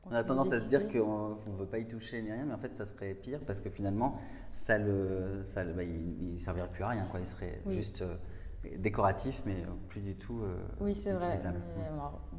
on 0.04 0.12
a 0.12 0.22
tendance 0.22 0.52
à 0.52 0.60
se 0.60 0.66
dire 0.66 0.86
qu'on 0.86 1.36
ne 1.50 1.56
veut 1.56 1.66
pas 1.66 1.78
y 1.78 1.86
toucher 1.86 2.20
ni 2.20 2.30
rien, 2.30 2.44
mais 2.44 2.52
en 2.52 2.58
fait 2.58 2.74
ça 2.74 2.84
serait 2.84 3.14
pire 3.14 3.40
parce 3.46 3.60
que 3.60 3.70
finalement 3.70 4.16
ça 4.54 4.76
le, 4.76 5.40
ça 5.42 5.64
bah, 5.64 5.82
il 5.82 6.34
ne 6.34 6.38
servirait 6.38 6.68
plus 6.68 6.84
à 6.84 6.88
rien. 6.88 7.06
Quoi. 7.10 7.20
Il 7.20 7.26
serait 7.26 7.62
juste 7.68 8.02
euh, 8.02 8.16
décoratif, 8.76 9.42
mais 9.46 9.64
plus 9.88 10.02
du 10.02 10.14
tout. 10.14 10.42
oui, 10.80 10.94
c'est 10.94 11.12
vrai. 11.12 11.38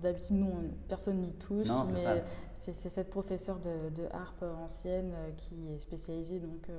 D'habitude, 0.01 0.35
nous, 0.35 0.53
personne 0.87 1.21
n'y 1.21 1.33
touche, 1.33 1.67
mais 1.93 2.23
c'est 2.59 2.89
cette 2.89 3.09
professeure 3.09 3.59
de, 3.59 3.89
de, 3.89 4.07
harpe 4.11 4.43
ancienne 4.61 5.11
qui 5.37 5.73
est 5.73 5.79
spécialisée 5.79 6.39
donc 6.39 6.69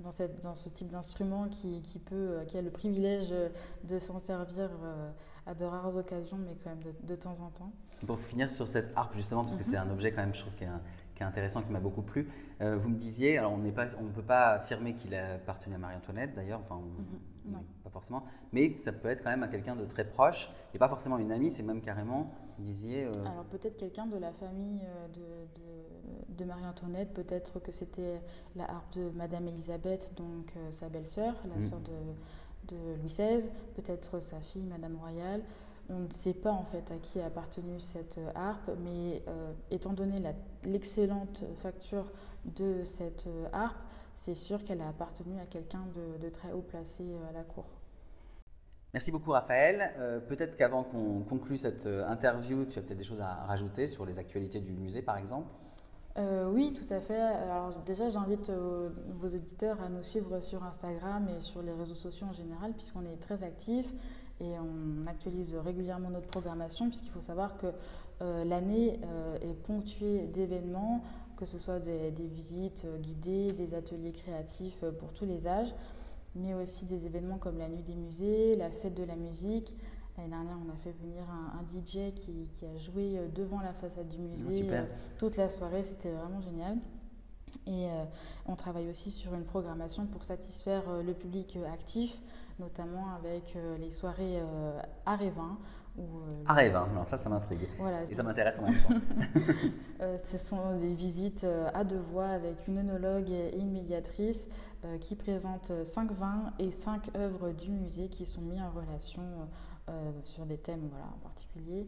dans, 0.00 0.10
cette, 0.10 0.40
dans 0.42 0.54
ce 0.54 0.68
type 0.68 0.90
d'instrument 0.90 1.48
qui, 1.48 1.82
qui, 1.82 1.98
peut, 1.98 2.14
euh, 2.14 2.44
qui 2.44 2.56
a 2.58 2.62
le 2.62 2.70
privilège 2.70 3.32
de 3.84 3.98
s'en 3.98 4.18
servir 4.18 4.70
euh, 4.82 5.10
à 5.46 5.54
de 5.54 5.64
rares 5.64 5.96
occasions, 5.96 6.38
mais 6.38 6.56
quand 6.62 6.70
même 6.70 6.82
de, 6.82 6.94
de 7.02 7.14
temps 7.14 7.38
en 7.40 7.50
temps. 7.50 7.72
Pour 8.06 8.18
finir 8.18 8.50
sur 8.50 8.66
cette 8.66 8.92
harpe, 8.96 9.14
justement, 9.14 9.42
parce 9.42 9.56
que 9.56 9.62
c'est 9.62 9.78
mhm. 9.78 9.88
un 9.88 9.92
objet 9.92 10.12
quand 10.12 10.22
même, 10.22 10.34
je 10.34 10.40
trouve, 10.40 10.54
qui 10.54 10.64
est, 10.64 10.68
qui 11.14 11.22
est 11.22 11.26
intéressant, 11.26 11.62
qui 11.62 11.70
m'a 11.70 11.80
beaucoup 11.80 12.02
plu. 12.02 12.28
Euh, 12.62 12.76
vous 12.76 12.88
me 12.88 12.96
disiez, 12.96 13.38
alors 13.38 13.52
on 13.52 13.58
ne 13.58 14.10
peut 14.10 14.22
pas 14.22 14.50
affirmer 14.52 14.94
qu'il 14.94 15.14
a 15.14 15.34
appartenu 15.34 15.74
à 15.74 15.78
Marie-Antoinette, 15.78 16.34
d'ailleurs, 16.34 16.60
enfin, 16.60 16.80
mhm. 17.44 17.58
pas 17.84 17.90
forcément, 17.90 18.24
mais 18.52 18.76
ça 18.82 18.92
peut 18.92 19.08
être 19.08 19.22
quand 19.22 19.30
même 19.30 19.42
à 19.42 19.48
quelqu'un 19.48 19.76
de 19.76 19.84
très 19.84 20.04
proche, 20.04 20.50
et 20.74 20.78
pas 20.78 20.88
forcément 20.88 21.18
une 21.18 21.32
amie, 21.32 21.52
c'est 21.52 21.62
même 21.62 21.82
carrément, 21.82 22.26
vous 22.58 22.64
disiez... 22.64 23.04
Alors 23.26 23.44
peut-être 23.50 23.76
quelqu'un 23.76 24.06
de 24.06 24.16
la 24.16 24.32
famille 24.32 24.80
de 25.14 25.20
de 25.20 25.89
Marie-Antoinette, 26.50 27.12
peut-être 27.14 27.60
que 27.60 27.72
c'était 27.72 28.20
la 28.56 28.70
harpe 28.70 28.92
de 28.94 29.10
Madame 29.10 29.48
Elisabeth, 29.48 30.12
donc 30.16 30.52
euh, 30.56 30.70
sa 30.70 30.88
belle-sœur, 30.88 31.34
la 31.48 31.56
mm. 31.56 31.62
sœur 31.62 31.80
de, 31.80 32.76
Louis 33.00 33.08
XVI, 33.08 33.50
peut-être 33.74 34.20
sa 34.20 34.40
fille, 34.40 34.64
Madame 34.66 34.96
Royale. 34.96 35.42
On 35.88 36.00
ne 36.00 36.10
sait 36.10 36.34
pas 36.34 36.52
en 36.52 36.62
fait 36.62 36.88
à 36.92 36.98
qui 36.98 37.20
a 37.20 37.26
appartenu 37.26 37.80
cette 37.80 38.18
euh, 38.18 38.30
harpe, 38.36 38.70
mais 38.84 39.22
euh, 39.26 39.52
étant 39.72 39.92
donné 39.92 40.22
l'excellente 40.64 41.44
facture 41.56 42.12
de 42.44 42.84
cette 42.84 43.28
harpe, 43.52 43.78
c'est 44.14 44.34
sûr 44.34 44.62
qu'elle 44.62 44.80
a 44.82 44.88
appartenu 44.88 45.40
à 45.40 45.46
quelqu'un 45.46 45.84
de, 46.20 46.28
très 46.28 46.52
haut 46.52 46.62
placé 46.62 47.02
à 47.28 47.32
la 47.32 47.42
cour. 47.42 47.64
Merci 48.92 49.10
beaucoup 49.10 49.30
Raphaël. 49.30 49.92
peut-être 50.28 50.56
qu'avant 50.56 50.84
qu'on 50.84 51.20
conclue 51.20 51.56
cette 51.56 51.86
interview, 51.86 52.66
tu 52.66 52.78
as 52.78 52.82
peut-être 52.82 52.98
des 52.98 53.04
choses 53.04 53.20
à 53.20 53.34
rajouter 53.46 53.86
sur 53.86 54.04
les 54.04 54.18
actualités 54.18 54.60
du 54.60 54.72
musée 54.72 55.02
par 55.02 55.16
exemple? 55.16 55.48
Euh, 56.18 56.50
oui, 56.50 56.72
tout 56.72 56.92
à 56.92 57.00
fait. 57.00 57.20
Alors 57.20 57.70
déjà, 57.86 58.08
j'invite 58.08 58.50
euh, 58.50 58.90
vos 59.20 59.28
auditeurs 59.28 59.80
à 59.80 59.88
nous 59.88 60.02
suivre 60.02 60.40
sur 60.40 60.62
Instagram 60.64 61.28
et 61.28 61.40
sur 61.40 61.62
les 61.62 61.72
réseaux 61.72 61.94
sociaux 61.94 62.26
en 62.28 62.32
général, 62.32 62.72
puisqu'on 62.72 63.04
est 63.04 63.20
très 63.20 63.44
actifs. 63.44 63.92
et 64.40 64.54
on 64.58 65.06
actualise 65.06 65.54
régulièrement 65.54 66.10
notre 66.10 66.26
programmation 66.28 66.88
puisqu'il 66.88 67.10
faut 67.10 67.20
savoir 67.20 67.56
que 67.58 67.68
l'année 68.20 69.00
est 69.40 69.54
ponctuée 69.66 70.26
d'événements, 70.26 71.02
que 71.36 71.46
ce 71.46 71.58
soit 71.58 71.78
des, 71.78 72.26
visites 72.26 72.86
guidées, 73.00 73.52
des 73.52 73.72
ateliers 73.74 74.12
créatifs 74.12 74.84
pour 74.98 75.12
tous 75.12 75.24
les 75.24 75.46
âges, 75.46 75.74
mais 76.34 76.54
aussi 76.54 76.86
des 76.86 77.06
événements 77.06 77.38
comme 77.38 77.58
la 77.58 77.68
nuit 77.68 77.82
des 77.82 77.94
musées, 77.94 78.56
la 78.56 78.70
fête 78.70 78.94
de 78.94 79.04
la 79.04 79.16
musique, 79.16 79.74
L'année 80.20 80.32
dernière, 80.32 80.58
on 80.66 80.70
a 80.70 80.76
fait 80.76 80.92
venir 81.00 81.22
un, 81.30 81.62
DJ 81.66 82.12
qui, 82.14 82.66
a 82.66 82.76
joué 82.76 83.16
euh, 83.16 83.28
devant 83.34 83.60
la 83.60 83.72
façade 83.72 84.08
du 84.08 84.18
ah, 84.18 84.44
musée 84.44 84.66
euh, 84.70 84.84
toute 85.18 85.38
la 85.38 85.48
soirée. 85.48 85.82
C'était 85.82 86.12
vraiment 86.12 86.42
génial. 86.42 86.76
Et 87.66 87.86
euh, 87.86 88.04
on 88.44 88.54
travaille 88.54 88.90
aussi 88.90 89.10
sur 89.10 89.32
une 89.34 89.44
programmation 89.44 90.06
pour 90.06 90.24
satisfaire 90.24 90.82
le 91.02 91.14
public 91.14 91.58
actif, 91.72 92.20
notamment 92.58 93.14
avec 93.14 93.56
les 93.80 93.90
soirées 93.90 94.40
à 95.06 95.16
Révin. 95.16 95.58
à 96.46 96.54
Révin, 96.54 96.86
non, 96.94 97.04
ça, 97.06 97.16
ça 97.16 97.28
m'intrigue. 97.28 97.66
Et 98.08 98.14
ça 98.14 98.22
m'intéresse 98.22 98.58
en 98.58 98.62
même 98.62 98.80
temps. 98.82 100.06
ce 100.22 100.38
sont 100.38 100.76
des 100.76 100.94
visites 100.94 101.44
à 101.74 101.82
deux 101.82 101.98
voix 102.12 102.28
avec 102.28 102.68
une 102.68 102.78
onologue 102.78 103.30
et 103.30 103.58
une 103.58 103.72
médiatrice 103.72 104.48
qui 105.00 105.16
présentent 105.16 105.72
cinq 105.84 106.12
vins 106.12 106.52
et 106.58 106.70
cinq 106.70 107.10
œuvres 107.16 107.50
du 107.50 107.70
musée 107.70 108.08
qui 108.08 108.26
sont 108.26 108.42
mis 108.42 108.60
en 108.60 108.70
relation 108.70 109.22
sur 110.24 110.46
des 110.46 110.58
thèmes 110.58 110.88
voilà, 110.90 111.06
en 111.06 111.18
particulier. 111.22 111.86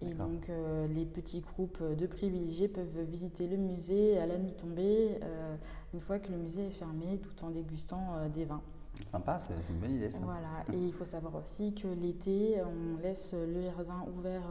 Et 0.00 0.14
donc, 0.14 0.48
euh, 0.48 0.88
les 0.88 1.04
petits 1.04 1.40
groupes 1.40 1.82
de 1.82 2.06
privilégiés 2.06 2.66
peuvent 2.68 3.02
visiter 3.08 3.46
le 3.46 3.56
musée 3.56 4.18
à 4.18 4.26
la 4.26 4.38
nuit 4.38 4.54
tombée, 4.54 5.18
euh, 5.22 5.54
une 5.94 6.00
fois 6.00 6.18
que 6.18 6.32
le 6.32 6.38
musée 6.38 6.66
est 6.66 6.70
fermé, 6.70 7.20
tout 7.22 7.44
en 7.44 7.50
dégustant 7.50 8.28
des 8.34 8.44
vins. 8.44 8.62
Sympa, 9.10 9.38
c'est 9.38 9.72
une 9.72 9.78
bonne 9.78 9.92
idée 9.92 10.10
ça. 10.10 10.20
Voilà, 10.22 10.64
et 10.72 10.76
il 10.76 10.92
faut 10.92 11.04
savoir 11.04 11.36
aussi 11.36 11.72
que 11.74 11.86
l'été, 11.86 12.60
on 12.62 13.00
laisse 13.00 13.32
le 13.34 13.62
jardin 13.62 14.04
ouvert 14.16 14.42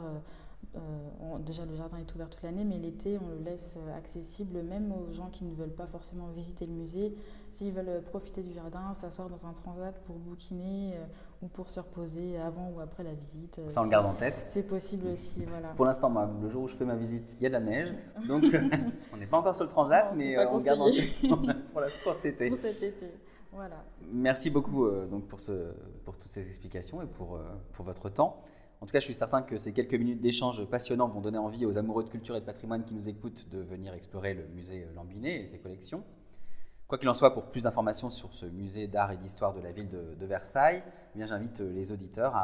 euh, 0.74 1.38
déjà, 1.40 1.66
le 1.66 1.74
jardin 1.74 1.98
est 1.98 2.14
ouvert 2.14 2.30
toute 2.30 2.42
l'année, 2.42 2.64
mais 2.64 2.78
l'été, 2.78 3.18
on 3.18 3.28
le 3.28 3.44
laisse 3.44 3.76
euh, 3.76 3.98
accessible 3.98 4.62
même 4.62 4.92
aux 4.92 5.12
gens 5.12 5.28
qui 5.30 5.44
ne 5.44 5.54
veulent 5.54 5.74
pas 5.74 5.86
forcément 5.86 6.28
visiter 6.28 6.66
le 6.66 6.72
musée. 6.72 7.14
S'ils 7.50 7.72
veulent 7.72 7.88
euh, 7.88 8.00
profiter 8.00 8.42
du 8.42 8.52
jardin, 8.54 8.94
s'asseoir 8.94 9.28
dans 9.28 9.46
un 9.46 9.52
transat 9.52 9.94
pour 10.04 10.16
bouquiner 10.16 10.96
ou 11.42 11.48
pour 11.48 11.68
se 11.68 11.80
reposer 11.80 12.38
avant 12.38 12.70
ou 12.74 12.80
après 12.80 13.02
la 13.02 13.12
visite. 13.12 13.60
Ça, 13.68 13.82
on 13.82 13.84
le 13.84 13.90
garde 13.90 14.06
en 14.06 14.14
tête. 14.14 14.46
C'est 14.48 14.62
possible 14.62 15.08
aussi, 15.08 15.44
voilà. 15.44 15.68
Pour 15.68 15.84
l'instant, 15.84 16.10
le 16.40 16.48
jour 16.48 16.62
où 16.62 16.68
je 16.68 16.74
fais 16.74 16.84
ma 16.84 16.96
visite, 16.96 17.36
il 17.38 17.42
y 17.42 17.46
a 17.46 17.48
de 17.48 17.54
la 17.54 17.60
neige. 17.60 17.92
Donc, 18.26 18.44
on 19.12 19.16
n'est 19.18 19.26
pas 19.26 19.38
encore 19.38 19.54
sur 19.54 19.64
le 19.64 19.70
transat, 19.70 20.14
mais 20.16 20.38
on 20.46 20.58
le 20.58 20.64
garde 20.64 20.80
en 20.80 20.90
tête 20.90 22.02
pour, 22.04 22.14
cet 22.14 22.24
été. 22.24 22.48
Pour 22.50 22.58
cet 22.58 22.82
été, 22.82 23.12
voilà. 23.52 23.84
Merci 24.10 24.50
beaucoup 24.50 24.88
donc, 25.10 25.26
pour, 25.26 25.40
ce, 25.40 25.74
pour 26.04 26.16
toutes 26.16 26.30
ces 26.30 26.46
explications 26.46 27.02
et 27.02 27.06
pour, 27.06 27.38
pour 27.72 27.84
votre 27.84 28.08
temps. 28.08 28.42
En 28.82 28.86
tout 28.86 28.90
cas, 28.90 28.98
je 28.98 29.04
suis 29.04 29.14
certain 29.14 29.42
que 29.42 29.58
ces 29.58 29.72
quelques 29.72 29.94
minutes 29.94 30.20
d'échange 30.20 30.64
passionnants 30.64 31.06
vont 31.06 31.20
donner 31.20 31.38
envie 31.38 31.64
aux 31.66 31.78
amoureux 31.78 32.02
de 32.02 32.08
culture 32.08 32.34
et 32.34 32.40
de 32.40 32.44
patrimoine 32.44 32.84
qui 32.84 32.94
nous 32.94 33.08
écoutent 33.08 33.48
de 33.48 33.60
venir 33.60 33.94
explorer 33.94 34.34
le 34.34 34.48
musée 34.48 34.88
Lambinet 34.96 35.42
et 35.42 35.46
ses 35.46 35.60
collections. 35.60 36.02
Quoi 36.88 36.98
qu'il 36.98 37.08
en 37.08 37.14
soit, 37.14 37.32
pour 37.32 37.44
plus 37.44 37.62
d'informations 37.62 38.10
sur 38.10 38.34
ce 38.34 38.44
musée 38.44 38.88
d'art 38.88 39.12
et 39.12 39.16
d'histoire 39.16 39.54
de 39.54 39.60
la 39.60 39.70
ville 39.70 39.88
de, 39.88 40.26
Versailles, 40.26 40.82
eh 41.14 41.16
bien, 41.16 41.28
j'invite 41.28 41.60
les 41.60 41.92
auditeurs 41.92 42.34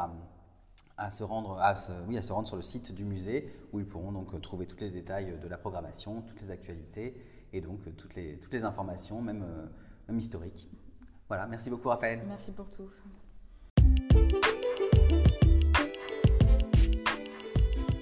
à, 0.96 1.11
se 1.11 1.24
rendre, 1.24 1.61
oui, 2.07 2.16
à 2.16 2.22
se 2.22 2.33
rendre 2.33 2.46
sur 2.46 2.57
le 2.57 2.62
site 2.62 2.94
du 2.94 3.05
musée 3.05 3.53
où 3.72 3.81
ils 3.81 3.87
pourront 3.87 4.12
donc 4.12 4.40
trouver 4.40 4.66
tous 4.66 4.79
les 4.79 4.90
détails 4.90 5.37
de 5.42 5.48
la 5.48 5.59
programmation, 5.59 6.22
toutes 6.22 6.40
les 6.40 6.53
actualités 6.53 7.20
et 7.53 7.61
donc 7.61 7.81
toutes 7.96 8.14
les, 8.14 8.38
toutes 8.38 8.53
les 8.53 8.62
informations, 8.62 9.18
euh, 9.27 9.66
même 10.07 10.18
historiques. 10.18 10.70
Voilà, 11.27 11.48
merci 11.48 11.68
beaucoup 11.68 11.88
Raphaël. 11.88 12.22
Merci 12.29 12.53
pour 12.53 12.70
tout. 12.70 12.88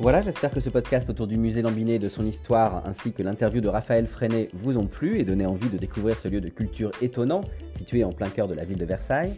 Voilà, 0.07 0.21
j'espère 0.21 0.53
que 0.53 0.61
ce 0.61 0.71
podcast 0.71 1.11
autour 1.11 1.27
du 1.27 1.37
musée 1.37 1.63
Lambinet 1.63 1.97
et 1.97 1.99
de 1.99 2.09
son 2.09 2.25
histoire, 2.25 2.87
ainsi 2.87 3.11
que 3.11 3.25
l'interview 3.25 3.61
de 3.61 3.67
Raphaël 3.67 4.07
Freinet 4.07 4.51
vous 4.53 4.79
ont 4.79 4.87
plu 4.87 5.19
et 5.19 5.25
donné 5.25 5.47
envie 5.47 5.69
de 5.69 5.79
découvrir 5.79 6.17
ce 6.17 6.29
lieu 6.29 6.41
de 6.41 6.49
culture 6.49 6.93
étonnant 7.03 7.41
situé 7.77 8.05
en 8.05 8.13
plein 8.13 8.29
cœur 8.29 8.47
de 8.47 8.55
la 8.55 8.65
ville 8.65 8.79
de 8.79 8.85
Versailles. 8.85 9.35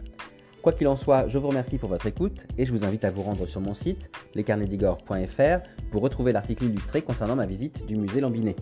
Quoi 0.61 0.73
qu'il 0.73 0.87
en 0.87 0.95
soit, 0.95 1.27
je 1.27 1.39
vous 1.39 1.47
remercie 1.47 1.79
pour 1.79 1.89
votre 1.89 2.05
écoute 2.05 2.45
et 2.59 2.65
je 2.65 2.71
vous 2.71 2.83
invite 2.83 3.03
à 3.03 3.09
vous 3.09 3.23
rendre 3.23 3.47
sur 3.47 3.61
mon 3.61 3.73
site 3.73 4.11
lescarnedigore.fr 4.35 5.89
pour 5.89 6.03
retrouver 6.03 6.33
l'article 6.33 6.65
illustré 6.65 7.01
concernant 7.01 7.35
ma 7.35 7.47
visite 7.47 7.87
du 7.87 7.95
musée 7.95 8.21
Lambinet. 8.21 8.55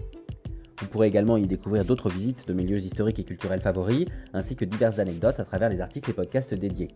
Vous 0.80 0.88
pourrez 0.88 1.08
également 1.08 1.36
y 1.36 1.46
découvrir 1.46 1.84
d'autres 1.84 2.10
visites 2.10 2.48
de 2.48 2.54
mes 2.54 2.63
lieux 2.63 2.80
historiques 2.80 3.20
et 3.20 3.26
culturels 3.26 3.60
favoris, 3.60 4.06
ainsi 4.34 4.56
que 4.56 4.63
diverses 4.63 5.00
anecdotes 5.00 5.41
à 5.41 5.43
travers 5.43 5.67
les 5.67 5.82
articles 5.82 6.10
et 6.10 6.13
podcasts 6.13 6.54
dédiés. 6.54 6.88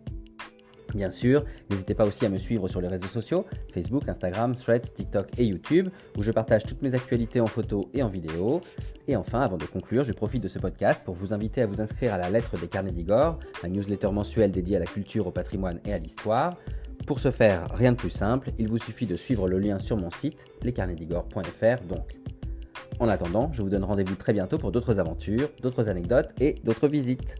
Bien 0.95 1.09
sûr, 1.09 1.45
n'hésitez 1.69 1.93
pas 1.93 2.05
aussi 2.05 2.25
à 2.25 2.29
me 2.29 2.37
suivre 2.37 2.67
sur 2.67 2.81
les 2.81 2.87
réseaux 2.87 3.07
sociaux, 3.07 3.45
Facebook, 3.73 4.07
Instagram, 4.07 4.55
Threads, 4.55 4.93
TikTok 4.93 5.27
et 5.37 5.45
YouTube, 5.45 5.89
où 6.17 6.23
je 6.23 6.31
partage 6.31 6.65
toutes 6.65 6.81
mes 6.81 6.93
actualités 6.93 7.39
en 7.39 7.47
photo 7.47 7.89
et 7.93 8.03
en 8.03 8.09
vidéo. 8.09 8.61
Et 9.07 9.15
enfin, 9.15 9.41
avant 9.41 9.57
de 9.57 9.65
conclure, 9.65 10.03
je 10.03 10.13
profite 10.13 10.43
de 10.43 10.47
ce 10.47 10.59
podcast 10.59 11.01
pour 11.05 11.15
vous 11.15 11.33
inviter 11.33 11.61
à 11.61 11.65
vous 11.65 11.81
inscrire 11.81 12.13
à 12.13 12.17
la 12.17 12.29
lettre 12.29 12.59
des 12.59 12.67
carnets 12.67 12.91
d'Igor, 12.91 13.39
un 13.63 13.69
newsletter 13.69 14.11
mensuel 14.11 14.51
dédié 14.51 14.77
à 14.77 14.79
la 14.79 14.85
culture, 14.85 15.27
au 15.27 15.31
patrimoine 15.31 15.79
et 15.85 15.93
à 15.93 15.97
l'histoire. 15.97 16.57
Pour 17.07 17.19
ce 17.19 17.31
faire, 17.31 17.67
rien 17.73 17.93
de 17.93 17.97
plus 17.97 18.09
simple, 18.09 18.51
il 18.59 18.69
vous 18.69 18.77
suffit 18.77 19.05
de 19.05 19.15
suivre 19.15 19.47
le 19.47 19.59
lien 19.59 19.79
sur 19.79 19.97
mon 19.97 20.11
site, 20.11 20.45
lescarnetsdigor.fr 20.61 21.83
donc. 21.87 22.17
En 22.99 23.07
attendant, 23.07 23.51
je 23.53 23.61
vous 23.61 23.69
donne 23.69 23.83
rendez-vous 23.83 24.15
très 24.15 24.33
bientôt 24.33 24.57
pour 24.57 24.71
d'autres 24.71 24.99
aventures, 24.99 25.49
d'autres 25.61 25.89
anecdotes 25.89 26.29
et 26.39 26.55
d'autres 26.63 26.87
visites. 26.87 27.35